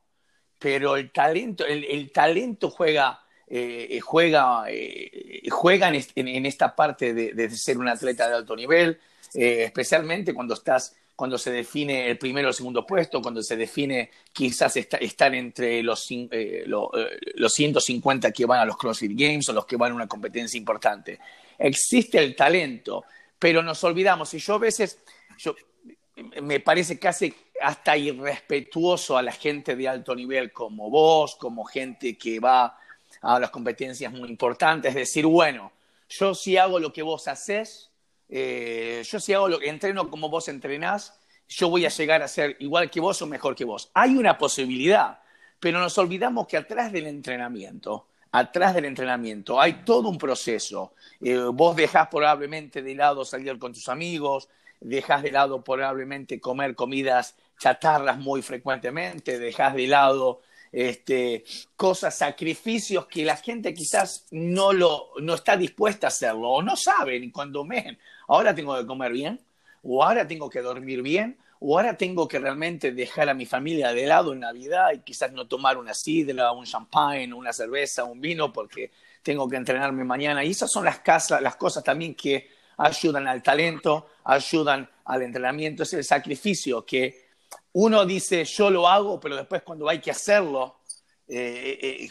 [0.59, 3.25] pero el talento, el, talento juega,
[4.03, 4.65] juega,
[5.49, 9.01] juega en, esta parte de, ser un atleta de alto nivel,
[9.33, 14.77] especialmente cuando estás cuando se define el primero o segundo puesto, cuando se define quizás
[14.77, 19.67] estar entre los, eh, eh, los 150 que van a los CrossFit Games o los
[19.67, 21.19] que van a una competencia importante.
[21.59, 23.05] Existe el talento,
[23.39, 24.33] pero nos olvidamos.
[24.35, 24.99] Y yo a veces,
[25.39, 25.55] yo,
[26.17, 32.19] me parece casi hasta irrespetuoso a la gente de alto nivel como vos, como gente
[32.19, 32.77] que va
[33.21, 35.73] a las competencias muy importantes, decir, bueno,
[36.09, 37.92] yo si hago lo que vos haces,
[38.33, 42.29] eh, yo si hago lo que entreno como vos entrenás, yo voy a llegar a
[42.29, 43.91] ser igual que vos o mejor que vos.
[43.93, 45.21] Hay una posibilidad,
[45.61, 50.95] pero nos olvidamos que atrás del entrenamiento atrás del entrenamiento hay todo un proceso.
[51.21, 54.49] Eh, vos dejás probablemente de lado salir con tus amigos,
[54.81, 60.41] dejas de lado probablemente comer comidas chatarras muy frecuentemente, dejas de lado
[60.73, 61.45] este,
[61.77, 66.77] cosas, sacrificios que la gente quizás no, lo, no está dispuesta a hacerlo o no
[66.77, 69.41] sabe ni cuando ven, ahora tengo que comer bien,
[69.83, 73.93] o ahora tengo que dormir bien, o ahora tengo que realmente dejar a mi familia
[73.93, 78.21] de lado en Navidad y quizás no tomar una sidra, un champagne, una cerveza, un
[78.21, 78.91] vino porque
[79.23, 80.45] tengo que entrenarme mañana.
[80.45, 85.85] Y esas son las, casas, las cosas también que ayudan al talento, ayudan al entrenamiento,
[85.85, 87.22] es el sacrificio que
[87.73, 90.77] uno dice yo lo hago, pero después cuando hay que hacerlo,
[91.29, 92.11] eh, eh,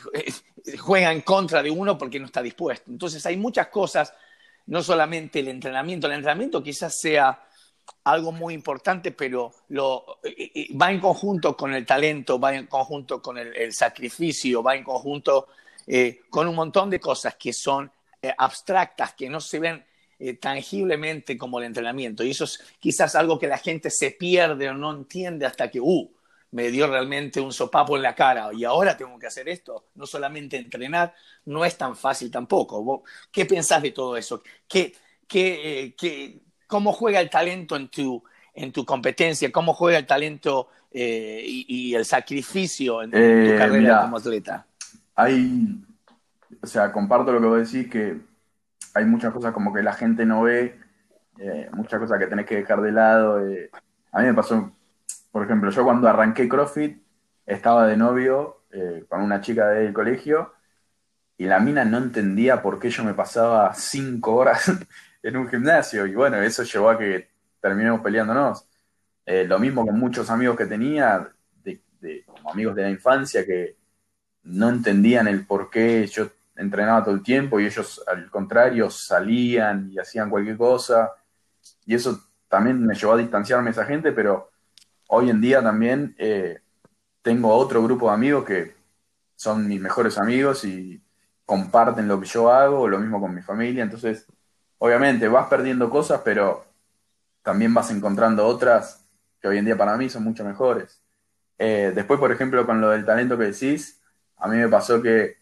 [0.66, 2.90] eh, juega en contra de uno porque no está dispuesto.
[2.90, 4.14] Entonces hay muchas cosas,
[4.68, 7.48] no solamente el entrenamiento, el entrenamiento quizás sea
[8.04, 10.20] algo muy importante, pero lo,
[10.82, 15.48] va en conjunto con el talento, va en conjunto con el, sacrificio, va en conjunto
[16.30, 17.92] con un montón de cosas que son
[18.38, 19.86] abstractas, que no se ven
[20.24, 22.24] eh, tangiblemente como el entrenamiento.
[22.24, 25.80] Y eso es quizás algo que la gente se pierde o no entiende hasta que,
[25.82, 26.12] uh,
[26.52, 29.88] me dio realmente un sopapo en la cara y ahora tengo que hacer esto.
[29.96, 33.04] No solamente entrenar, no es tan fácil tampoco.
[33.32, 34.44] ¿Qué pensás de todo eso?
[34.68, 34.94] ¿Qué,
[35.28, 39.52] qué, qué, ¿Cómo juega el talento en tu, en tu competencia?
[39.52, 44.68] ¿Cómo juega el talento eh, y, el sacrificio en, tu eh, carrera como atleta?
[45.16, 45.80] Hay,
[46.62, 48.31] o sea, comparto lo que vos decís, que
[48.94, 50.80] hay muchas cosas como que la gente no ve,
[51.40, 53.46] eh, muchas cosas que tenés que dejar de lado.
[53.48, 53.70] Eh.
[54.12, 54.72] A mí me pasó,
[55.32, 57.02] por ejemplo, yo cuando arranqué CrossFit
[57.46, 60.54] estaba de novio eh, con una chica del colegio
[61.38, 64.72] y la mina no entendía por qué yo me pasaba cinco horas
[65.24, 68.68] en un gimnasio y bueno, eso llevó a que terminemos peleándonos.
[69.26, 71.30] lo mismo con muchos amigos que tenía,
[71.64, 73.78] de, como amigos de la infancia, que
[74.44, 79.90] no entendían el por qué yo entrenaba todo el tiempo y ellos al contrario salían
[79.92, 81.12] y hacían cualquier cosa.
[81.86, 84.52] Y eso también me llevó a distanciarme de esa gente, pero
[85.08, 86.60] hoy en día también eh,
[87.22, 88.76] tengo otro grupo de amigos que
[89.36, 91.02] son mis mejores amigos y
[91.46, 93.84] comparten lo que yo hago, lo mismo con mi familia.
[93.84, 94.28] Entonces,
[94.78, 96.66] obviamente vas perdiendo cosas, pero
[97.42, 99.06] también vas encontrando otras
[99.42, 101.02] que hoy en día para mí son mucho mejores.
[101.58, 104.02] Eh, después, por ejemplo, con lo del talento que decís,
[104.38, 105.41] a mí me pasó que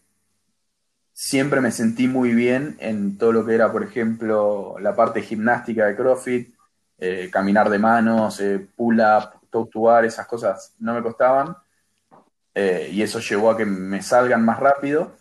[1.20, 5.84] siempre me sentí muy bien en todo lo que era, por ejemplo, la parte gimnástica
[5.84, 6.54] de CrossFit,
[6.98, 11.54] eh, caminar de manos, eh, pull-up, top to bar, esas cosas no me costaban.
[12.54, 15.14] Eh, y eso llevó a que me salgan más rápido.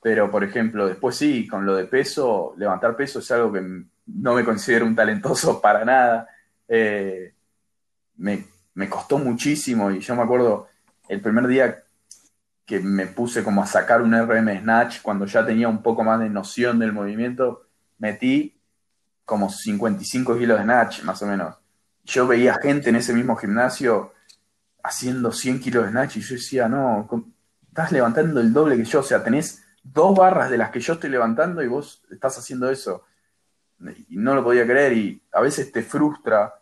[0.00, 3.60] Pero, por ejemplo, después sí, con lo de peso, levantar peso es algo que
[4.06, 6.28] no me considero un talentoso para nada.
[8.16, 10.68] me, me costó muchísimo y yo me acuerdo
[11.08, 11.84] el primer día
[12.64, 16.20] que me puse como a sacar un RM Snatch cuando ya tenía un poco más
[16.20, 17.66] de noción del movimiento,
[17.98, 18.58] metí
[19.24, 21.56] como 55 kilos de Snatch, más o menos.
[22.04, 24.12] Yo veía gente en ese mismo gimnasio
[24.82, 27.08] haciendo 100 kilos de Snatch y yo decía, no,
[27.68, 30.94] estás levantando el doble que yo, o sea, tenés dos barras de las que yo
[30.94, 33.04] estoy levantando y vos estás haciendo eso.
[34.08, 36.54] Y no lo podía creer y a veces te frustra,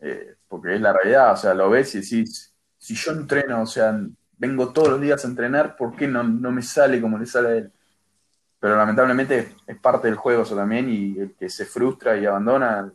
[0.00, 3.66] eh, porque es la realidad, o sea, lo ves y decís, si yo entreno, o
[3.66, 3.98] sea,
[4.38, 7.56] vengo todos los días a entrenar, ¿por qué no, me sale como le sale a
[7.56, 7.72] él?
[8.60, 12.92] Pero lamentablemente es parte del juego eso también y el que se frustra y abandona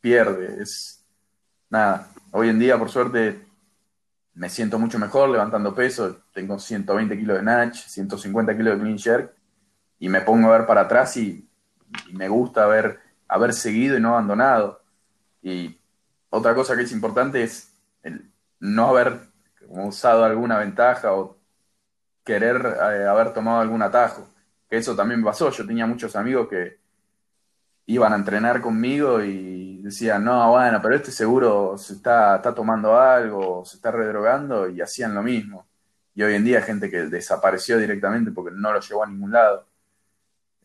[0.00, 0.62] pierde.
[0.62, 1.04] Es
[1.68, 2.08] nada.
[2.30, 3.44] Hoy en día, por suerte,
[4.34, 6.22] me siento mucho mejor levantando peso.
[6.32, 9.34] Tengo 120 kilos de Natch, 150 kilos de clean jerk
[9.98, 11.46] y me pongo a ver para atrás y,
[12.12, 14.80] me gusta haber, haber seguido y no abandonado.
[15.42, 15.80] Y
[16.30, 17.72] otra cosa que es importante es
[18.04, 19.29] el no haber
[19.70, 21.38] usado alguna ventaja o
[22.24, 24.28] querer eh, haber tomado algún atajo.
[24.68, 25.50] Que eso también pasó.
[25.50, 26.78] Yo tenía muchos amigos que
[27.86, 32.98] iban a entrenar conmigo y decían, no, bueno, pero este seguro se está, está tomando
[32.98, 35.66] algo, se está redrogando y hacían lo mismo.
[36.14, 39.32] Y hoy en día hay gente que desapareció directamente porque no lo llevó a ningún
[39.32, 39.66] lado.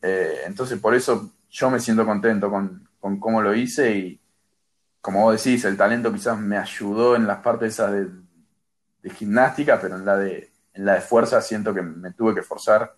[0.01, 4.21] Eh, entonces por eso yo me siento contento con, con, cómo lo hice y
[5.01, 8.07] como vos decís, el talento quizás me ayudó en las partes esas de,
[9.05, 12.41] de gimnástica, pero en la de, en la de fuerza siento que me tuve que
[12.41, 12.95] forzar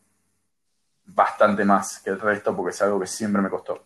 [1.06, 3.86] bastante más que el resto porque es algo que siempre me costó.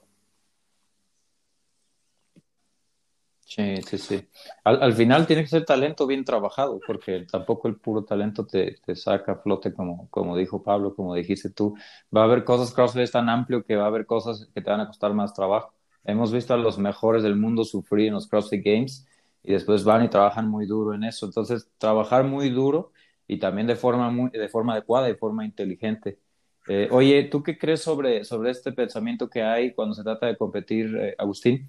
[3.39, 4.29] Sí, sí, sí.
[4.63, 9.33] Al, final tiene que ser talento bien trabajado, porque tampoco el puro talento te, saca
[9.33, 11.75] a flote, como, como dijo Pablo, como dijiste tú.
[12.15, 14.69] Va a haber cosas, CrossFit es tan amplio que va a haber cosas que te
[14.69, 15.73] van a costar más trabajo.
[16.03, 19.07] Hemos visto a los mejores del mundo sufrir en los CrossFit Games
[19.43, 21.25] y después van y trabajan muy duro en eso.
[21.25, 22.91] Entonces, trabajar muy duro
[23.27, 26.19] y también de forma, muy, de forma adecuada y de forma inteligente.
[26.67, 30.37] Eh, oye, ¿tú qué crees sobre, sobre este pensamiento que hay cuando se trata de
[30.37, 31.67] competir, eh, Agustín?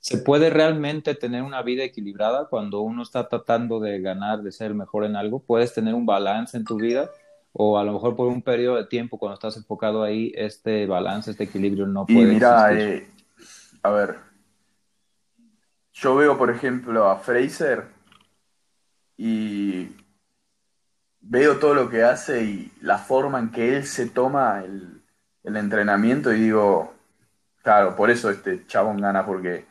[0.00, 4.68] ¿Se puede realmente tener una vida equilibrada cuando uno está tratando de ganar, de ser
[4.68, 5.38] el mejor en algo?
[5.38, 7.10] ¿Puedes tener un balance en tu vida?
[7.52, 11.30] O a lo mejor por un periodo de tiempo, cuando estás enfocado ahí, este balance,
[11.30, 13.06] este equilibrio no puede y mira, eh,
[13.82, 14.16] a ver,
[15.94, 17.84] yo veo, por ejemplo, a Fraser
[19.16, 19.96] y
[21.20, 25.00] veo todo lo que hace y la forma en que él se toma el,
[25.44, 26.94] entrenamiento y digo,
[27.62, 29.66] claro, por eso este chabón gana, porque,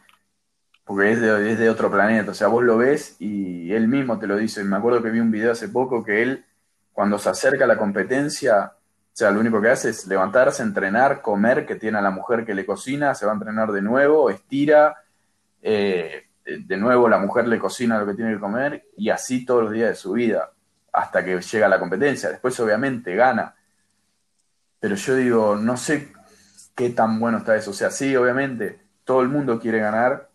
[0.86, 2.32] porque es, de, es de otro planeta.
[2.32, 4.64] O sea, vos lo ves y él mismo te lo dice.
[4.64, 6.46] Me acuerdo que vi un video hace poco que él,
[6.94, 11.22] cuando se acerca a la competencia, o sea, lo único que hace es levantarse, entrenar,
[11.22, 14.30] comer, que tiene a la mujer que le cocina, se va a entrenar de nuevo,
[14.30, 15.03] estira,
[15.64, 19.64] eh, de nuevo la mujer le cocina lo que tiene que comer y así todos
[19.64, 20.52] los días de su vida
[20.92, 22.30] hasta que llega la competencia.
[22.30, 23.56] Después obviamente gana.
[24.80, 26.12] Pero yo digo, no sé
[26.76, 27.72] qué tan bueno está eso.
[27.72, 30.30] O sea, sí, obviamente, todo el mundo quiere ganar,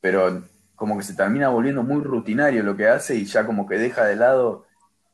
[0.00, 0.42] pero
[0.76, 4.04] como que se termina volviendo muy rutinario lo que hace y ya como que deja
[4.04, 4.66] de lado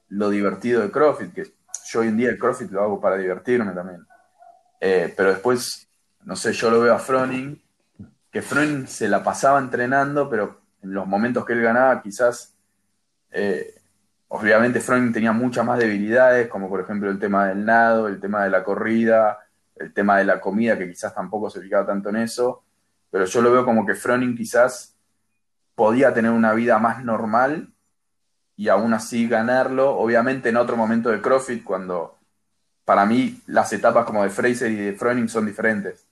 [0.08, 1.52] lo divertido de CrossFit, que
[1.90, 4.06] yo hoy en día el CrossFit lo hago para divertirme también.
[4.80, 5.88] Eh, pero después,
[6.24, 7.60] no sé, yo lo veo a Froning,
[8.42, 12.54] que se la pasaba entrenando, pero en los momentos que él ganaba quizás
[13.30, 13.78] eh,
[14.28, 18.44] Obviamente Freund tenía muchas más debilidades, como por ejemplo el tema del nado, el tema
[18.44, 19.38] de la corrida,
[19.76, 22.62] el tema de la comida, que quizás tampoco se fijaba tanto en eso,
[23.10, 24.94] pero yo lo veo como que Froning quizás
[25.74, 27.72] podía tener una vida más normal
[28.54, 32.18] y aún así ganarlo, obviamente en otro momento de CrossFit, cuando
[32.84, 36.06] para mí las etapas como de Fraser y de Froning son diferentes.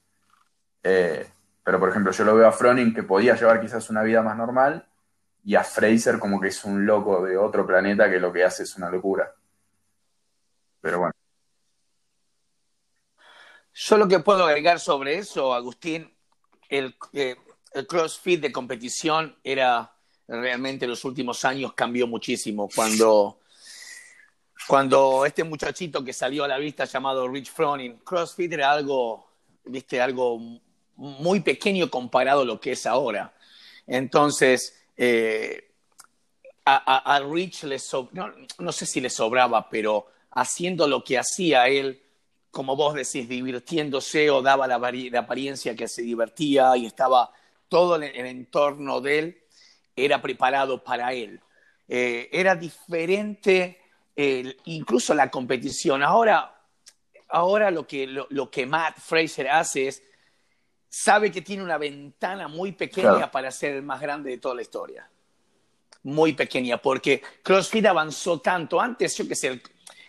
[0.83, 1.27] Eh,
[1.67, 4.37] pero por ejemplo, yo lo veo a Froning que podía llevar quizás una vida más
[4.37, 4.87] normal
[5.45, 8.63] y a Fraser como que es un loco de otro planeta que lo que hace
[8.63, 9.35] es una locura.
[10.81, 11.13] Pero bueno.
[13.75, 16.09] Yo lo que puedo agregar sobre eso, Agustín,
[16.69, 17.35] el, eh,
[17.73, 19.93] el CrossFit de competición era
[20.29, 22.69] realmente en los últimos años cambió muchísimo.
[22.73, 23.41] Cuando,
[24.69, 29.33] cuando este muchachito que salió a la vista llamado Rich Froning, CrossFit era algo,
[29.65, 30.61] viste, algo
[30.97, 33.35] muy pequeño comparado a lo que es ahora.
[33.87, 35.71] Entonces, eh,
[36.65, 37.79] a, Rich le
[38.59, 42.03] no, sé si le sobraba, pero haciendo lo que hacía él,
[42.51, 47.31] como vos decís, divirtiéndose o daba la, apariencia que se divertía y estaba
[47.69, 49.43] todo el, el entorno de él,
[49.95, 51.41] era preparado para él.
[51.89, 53.81] Eh, era diferente
[54.65, 56.03] incluso la competición.
[56.03, 56.59] Ahora,
[57.29, 60.03] ahora lo, que, lo que Matt Fraser hace es
[60.97, 64.63] sabe que tiene una ventana muy pequeña para ser el más grande de toda la
[64.63, 65.07] historia.
[66.05, 68.81] Muy pequeña, porque CrossFit avanzó tanto.
[68.81, 69.61] Antes, yo que sé,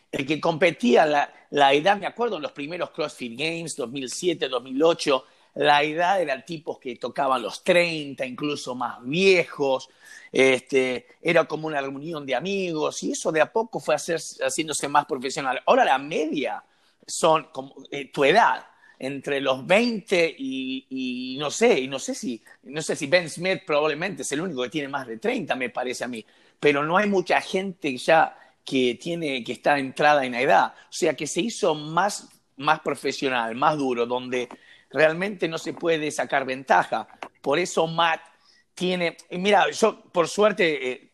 [0.10, 5.26] el, que competía, la, la, edad, me acuerdo en los primeros CrossFit Games, 2007, 2008,
[5.56, 9.90] la edad eran tipos que tocaban los 30, incluso más viejos.
[10.32, 14.88] Este, era como una reunión de amigos y eso de a poco fue hacer, haciéndose
[14.88, 15.62] más profesional.
[15.66, 16.64] Ahora la media
[17.06, 18.66] son como eh, tu edad
[19.00, 23.62] entre los 20 y, no sé, y no sé si, no sé si Ben Smith
[23.66, 26.26] probablemente es el único que tiene más de 30, me parece a mí,
[26.60, 30.94] pero no hay mucha gente ya que tiene, que está entrada en la edad, o
[30.94, 34.50] sea que se hizo más, más profesional, más duro, donde
[34.90, 37.08] realmente no se puede sacar ventaja.
[37.42, 38.22] Por eso Matt
[38.74, 41.12] tiene, mira, yo por suerte eh,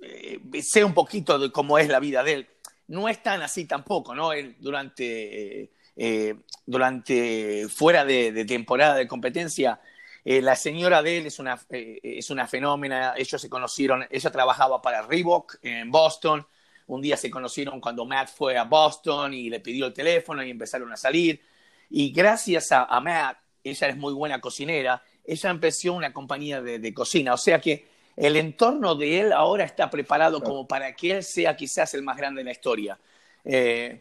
[0.00, 2.48] eh, sé un poquito de cómo es la vida de él.
[2.88, 4.32] No es tan así tampoco, ¿no?
[4.32, 6.36] Él durante eh,
[6.70, 9.80] durante fuera de, temporada de competencia.
[10.24, 14.30] Eh, la señora de él es una, eh, es una fenómena, ellos se conocieron, ella
[14.30, 16.46] trabajaba para Reebok en Boston,
[16.86, 20.50] un día se conocieron cuando Matt fue a Boston y le pidió el teléfono y
[20.50, 21.40] empezaron a salir.
[21.88, 27.34] Y gracias a, Matt, ella es muy buena cocinera, ella empezó una compañía de, cocina.
[27.34, 31.56] O sea que el entorno de él ahora está preparado como para que él sea
[31.56, 32.98] quizás el más grande de la historia.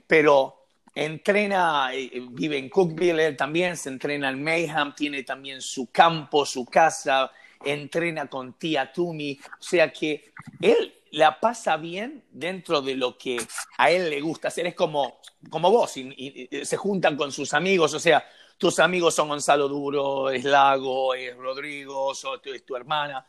[0.08, 0.59] pero
[0.95, 5.92] entrena, eh, eh, vive en Cookville, él también se entrena en Mayhem, tiene también su
[5.92, 7.31] campo, su casa,
[7.63, 10.31] entrena con tía Tumi, o sea que
[10.62, 13.37] él la pasa bien dentro de lo que
[13.77, 15.19] a él le gusta hacer, es como,
[15.50, 18.25] como vos, y, se juntan con sus amigos, o sea,
[18.58, 23.25] tus amigos son Gonzalo Duro, es Lago, es Rodrigo, es tu hermana,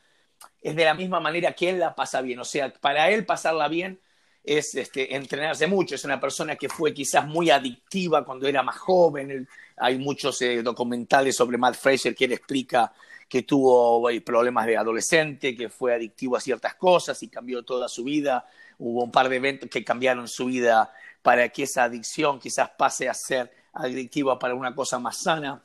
[0.61, 3.69] es de la misma manera que él la pasa bien, o sea, para él pasarla
[3.69, 4.01] bien
[4.43, 5.95] es este, entrenarse mucho.
[5.95, 9.47] Es una persona que fue quizás muy adictiva cuando era más joven.
[9.77, 12.93] Hay muchos eh, documentales sobre Matt Fraser que él explica
[13.29, 18.03] que tuvo problemas de adolescente, que fue adictivo a ciertas cosas y cambió toda su
[18.03, 18.45] vida.
[18.79, 23.09] Hubo un par de eventos que cambiaron su vida para que esa adicción quizás pase
[23.09, 25.63] a ser adictiva para una cosa más sana.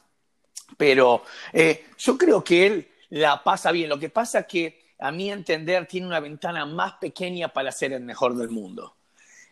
[0.78, 1.24] Pero
[1.54, 3.90] eh, yo creo que él la pasa bien.
[3.90, 8.04] Lo que pasa que a mi entender, tiene una ventana más pequeña para ser el
[8.04, 8.96] mejor del mundo.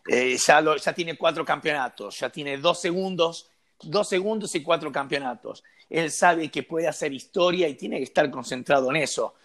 [0.08, 3.50] Eh, ya, ya tiene cuatro campeonatos, ya tiene dos segundos,
[3.82, 5.64] dos segundos y cuatro campeonatos.
[5.90, 9.36] Él sabe que puede hacer historia y tiene que estar concentrado en eso.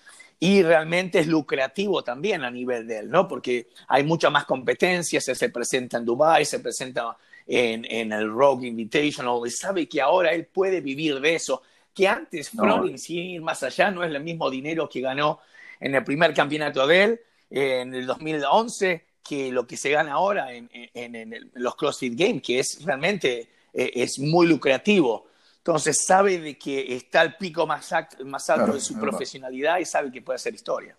[0.41, 3.27] Y realmente es lucrativo también a nivel de él, ¿no?
[3.27, 8.69] Porque hay mucha más competencia, se, presenta en Dubai, se presenta en, en, el Rogue
[8.69, 12.87] Invitational, y sabe que ahora él puede vivir de eso, que antes no.
[12.99, 15.41] sin ir más allá, no es el mismo dinero que ganó
[15.81, 17.21] en el primer campeonato de él,
[17.51, 22.85] en el 2011, que lo que se gana ahora en, los CrossFit Games, que es
[22.85, 25.27] realmente eh, es muy lucrativo.
[25.59, 27.93] Entonces sabe de que está el pico más,
[28.25, 30.97] más alto de su profesionalidad y sabe que puede hacer historia.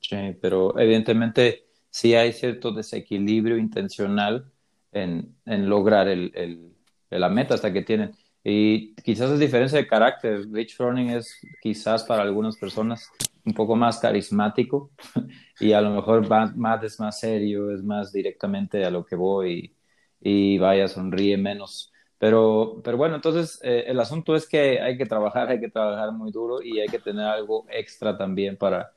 [0.00, 4.50] Sí, pero evidentemente sí hay cierto desequilibrio intencional
[4.92, 6.74] en, lograr el,
[7.10, 8.16] la meta hasta que tienen.
[8.46, 10.46] Y quizás es diferencia de carácter.
[10.52, 13.10] Rich Froning es quizás para algunas personas
[13.44, 14.90] un poco más carismático
[15.60, 19.74] y a lo mejor Matt es más serio, es más directamente a lo que voy
[20.20, 21.90] y, vaya, sonríe menos.
[22.18, 26.12] Pero, pero bueno, entonces eh, el asunto es que hay que trabajar, hay que trabajar
[26.12, 28.92] muy duro y hay que tener algo extra también para,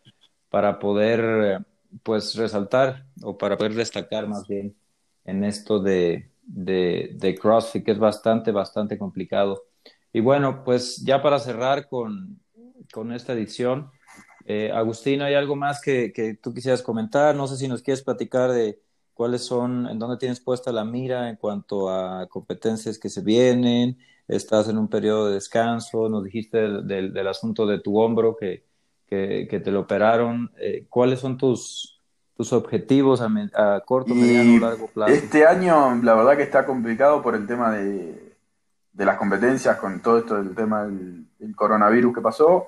[0.49, 1.65] para poder
[2.03, 4.75] pues resaltar o para poder destacar más bien
[5.25, 9.65] en esto de, de, CrossFit, que es bastante, bastante complicado.
[10.13, 12.39] Y bueno, pues ya para cerrar con,
[12.91, 13.91] con esta edición,
[14.45, 17.35] eh, Agustín, ¿hay algo más que, que, tú quisieras comentar?
[17.35, 18.81] No sé si nos quieres platicar de
[19.13, 23.97] cuáles son, en dónde tienes puesta la mira en cuanto a competencias que se vienen,
[24.27, 28.65] estás en un periodo de descanso, nos dijiste del, del, asunto de tu hombro que,
[29.05, 31.96] que, que te lo operaron, eh, ¿cuáles son tus,
[32.37, 35.11] tus objetivos a, corto, mediano, largo plazo?
[35.11, 38.35] Este año, la verdad que está complicado por el tema de,
[38.93, 41.25] las competencias, con todo esto del tema del,
[41.55, 42.67] coronavirus que pasó.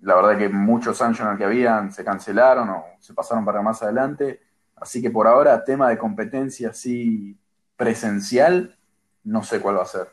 [0.00, 4.40] La verdad que muchos sanctions que habían se cancelaron o se pasaron para más adelante.
[4.76, 7.36] Así que por ahora, tema de competencia así
[7.76, 8.76] presencial,
[9.24, 10.08] no sé cuál va a ser.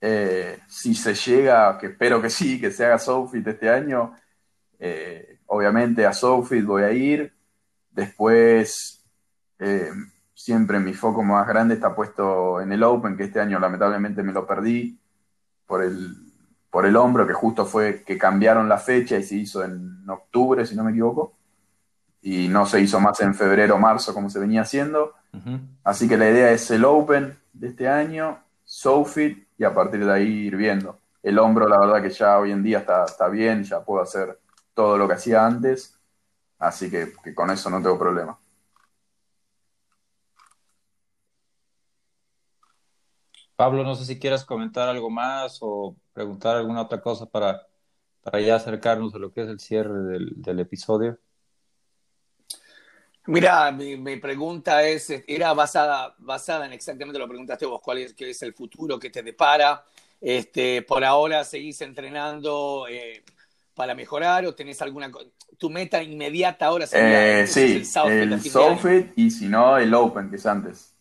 [0.00, 4.14] Eh, si se llega, que espero que sí, que se haga Sofit este año,
[4.78, 7.32] eh, obviamente a Sofit voy a ir,
[8.00, 9.04] Después,
[9.58, 9.90] eh,
[10.32, 14.32] siempre mi foco más grande está puesto en el Open, que este año lamentablemente me
[14.32, 14.98] lo perdí
[15.66, 16.16] por el,
[16.70, 20.64] por el hombro, que justo fue que cambiaron la fecha y se hizo en octubre,
[20.64, 21.34] si no me equivoco,
[22.22, 25.12] y no se hizo más en febrero o marzo como se venía haciendo.
[25.84, 30.10] Así que la idea es el Open de este año, SoFit, y a partir de
[30.10, 31.00] ahí ir viendo.
[31.22, 34.40] El hombro, la verdad que ya hoy en día está, está bien, ya puedo hacer
[34.72, 35.99] todo lo que hacía antes.
[36.60, 38.38] Así que, con eso no tengo problema.
[43.56, 47.66] Pablo, no sé si quieras comentar algo más o preguntar alguna otra cosa para,
[48.22, 51.18] para ya acercarnos a lo que es el cierre del, episodio.
[53.26, 58.14] Mira, mi, pregunta es, era basada, basada en exactamente lo que preguntaste vos, cuál es,
[58.14, 59.82] qué es el futuro que te depara.
[60.20, 63.24] Este, por ahora seguís entrenando, eh,
[63.80, 65.10] para mejorar o tenés alguna
[65.56, 70.28] tu meta inmediata ahora sería eh, sí, el Soulfit, el y si no el Open
[70.28, 70.94] que es antes.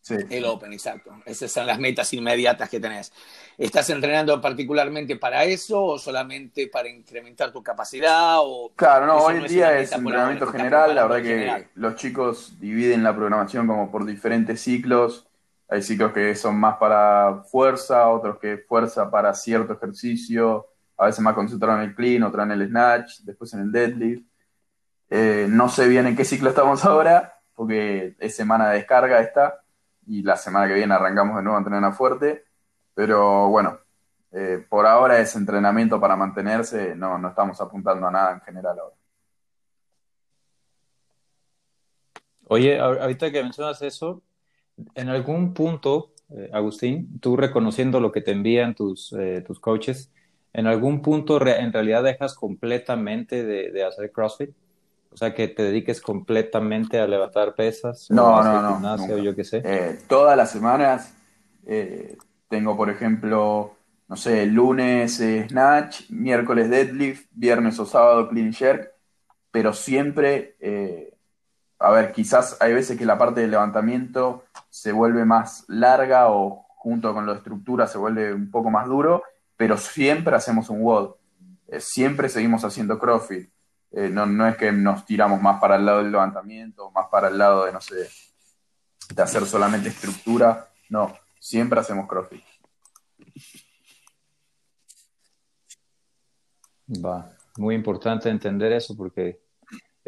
[0.00, 0.16] Sí.
[0.28, 1.12] El Open, exacto.
[1.24, 3.12] Esas son las metas inmediatas que tenés.
[3.56, 8.38] ¿Estás entrenando particularmente para eso o solamente para incrementar tu capacidad?
[8.40, 10.96] O claro, no, hoy en día es entrenamiento general.
[10.96, 15.29] La verdad que los chicos dividen la programación como por diferentes ciclos
[15.70, 20.66] hay ciclos que son más para fuerza, otros que fuerza para cierto ejercicio,
[20.96, 24.26] a veces más concentrado en el clean, otra en el snatch, después en el deadlift.
[25.08, 29.60] Eh, no sé bien en qué ciclo estamos ahora, porque es semana de descarga esta,
[30.06, 32.44] y la semana que viene arrancamos de nuevo a entrenar fuerte,
[32.92, 33.78] pero bueno,
[34.32, 38.76] eh, por ahora es entrenamiento para mantenerse, no, no estamos apuntando a nada en general
[38.76, 38.96] ahora.
[42.48, 44.20] Oye, ahorita que mencionas eso,
[44.94, 50.10] en algún punto, eh, Agustín, tú reconociendo lo que te envían tus, eh, tus coaches,
[50.52, 54.50] en algún punto en realidad dejas completamente de, hacer CrossFit?
[55.12, 58.08] O sea, que te dediques completamente a levantar pesas.
[58.10, 59.18] No, no, no.
[59.18, 59.62] yo qué sé.
[59.64, 61.14] Eh, todas las semanas
[62.48, 63.74] tengo, por ejemplo,
[64.08, 65.16] no sé, lunes
[65.48, 68.92] snatch, miércoles deadlift, viernes o sábado clean jerk,
[69.52, 70.56] pero siempre,
[71.80, 76.66] a ver, quizás hay veces que la parte del levantamiento se vuelve más larga o
[76.76, 79.22] junto con la estructura se vuelve un poco más duro,
[79.56, 81.14] pero siempre hacemos un WOD,
[81.68, 83.50] eh, siempre seguimos haciendo CrossFit.
[83.92, 87.28] Eh, no, no es que nos tiramos más para el lado del levantamiento, más para
[87.28, 88.08] el lado de, no sé,
[89.14, 92.44] de hacer solamente estructura, no, siempre hacemos CrossFit.
[97.04, 99.40] Va, muy importante entender eso porque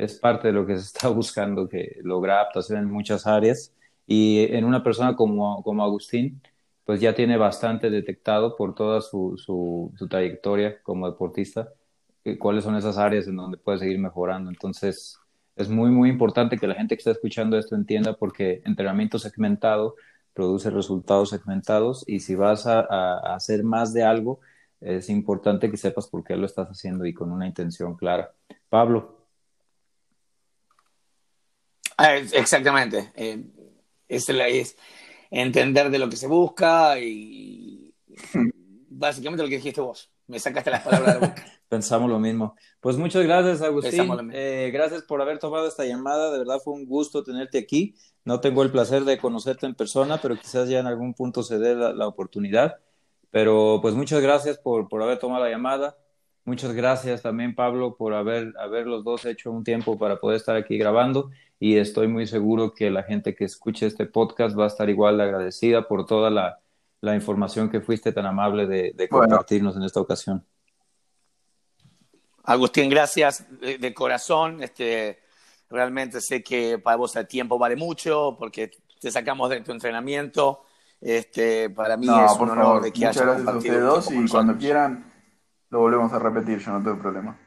[0.05, 3.73] es parte de lo que se está buscando, que logra adaptación en muchas áreas.
[4.07, 6.43] Y en una persona como, como Agustín,
[6.85, 11.73] pues ya tiene bastante detectado por toda su, su, trayectoria como deportista,
[12.25, 14.51] eh, cuáles son esas áreas en donde puede seguir mejorando.
[14.51, 15.19] Entonces,
[15.57, 19.95] es muy, muy importante que la gente que está escuchando esto entienda porque entrenamiento segmentado
[20.35, 24.41] produce resultados segmentados y si vas a hacer más de algo,
[24.81, 28.33] es importante que sepas por qué lo estás haciendo y con una intención clara.
[28.69, 29.22] Pablo.
[32.03, 33.13] Ah, exactamente.
[33.15, 33.45] Eh,
[34.09, 34.77] es, es,
[35.31, 37.95] entender de lo que se busca y
[38.89, 40.11] básicamente lo que dijiste vos.
[40.27, 41.45] Me sacaste las palabras de la boca.
[41.69, 42.57] Pensamos lo mismo.
[42.81, 44.31] Pues muchas gracias, Agustín.
[44.33, 46.33] Eh, gracias por haber tomado esta llamada.
[46.33, 47.95] De verdad fue un gusto tenerte aquí.
[48.25, 51.59] No tengo el placer de conocerte en persona, pero quizás ya en algún punto se
[51.59, 52.79] dé la, la oportunidad.
[53.31, 55.97] Pero pues muchas gracias por, por haber tomado la llamada.
[56.45, 60.57] Muchas gracias también, Pablo, por haber, haber los dos hecho un tiempo para poder estar
[60.57, 61.31] aquí grabando.
[61.65, 65.19] Y estoy muy seguro que la gente que escuche este podcast va a estar igual
[65.19, 66.59] de agradecida por toda la,
[67.01, 70.45] la información que fuiste tan amable de, de compartirnos en esta ocasión.
[72.43, 74.61] Agustín, gracias de, de, corazón.
[74.61, 75.21] Este,
[75.71, 80.65] realmente sé que para vos el tiempo vale mucho porque te sacamos de tu entrenamiento
[81.01, 83.83] este, para mí no, es por un favor, honor de que muchas gracias a ustedes
[83.83, 85.13] dos y cuando quieran
[85.71, 87.39] lo volvemos a repetir, yo no tengo problema.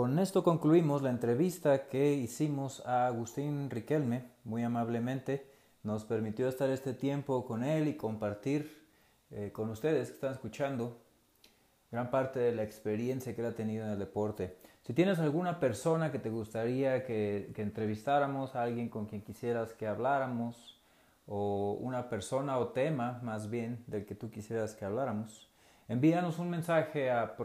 [0.00, 5.46] Con esto concluimos la entrevista que hicimos a Agustín Riquelme, muy amablemente
[5.82, 8.88] nos permitió estar este tiempo con él y compartir
[9.30, 10.96] eh, con ustedes que están escuchando
[11.90, 14.56] gran parte de la experiencia que él ha tenido en el deporte.
[14.80, 19.86] Si tienes alguna persona que te gustaría que, que entrevistáramos, alguien con quien quisieras que
[19.86, 20.80] habláramos,
[21.26, 25.50] o una persona o tema más bien del que tú quisieras que habláramos,
[25.88, 27.36] envíanos un mensaje a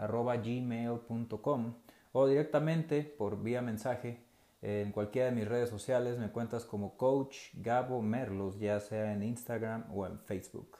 [0.00, 1.74] programahah.gmail.com
[2.12, 4.24] o directamente por vía mensaje
[4.62, 9.22] en cualquiera de mis redes sociales me cuentas como Coach Gabo Merlos, ya sea en
[9.22, 10.76] Instagram o en Facebook.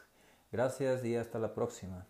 [0.53, 2.07] Gracias y hasta la próxima.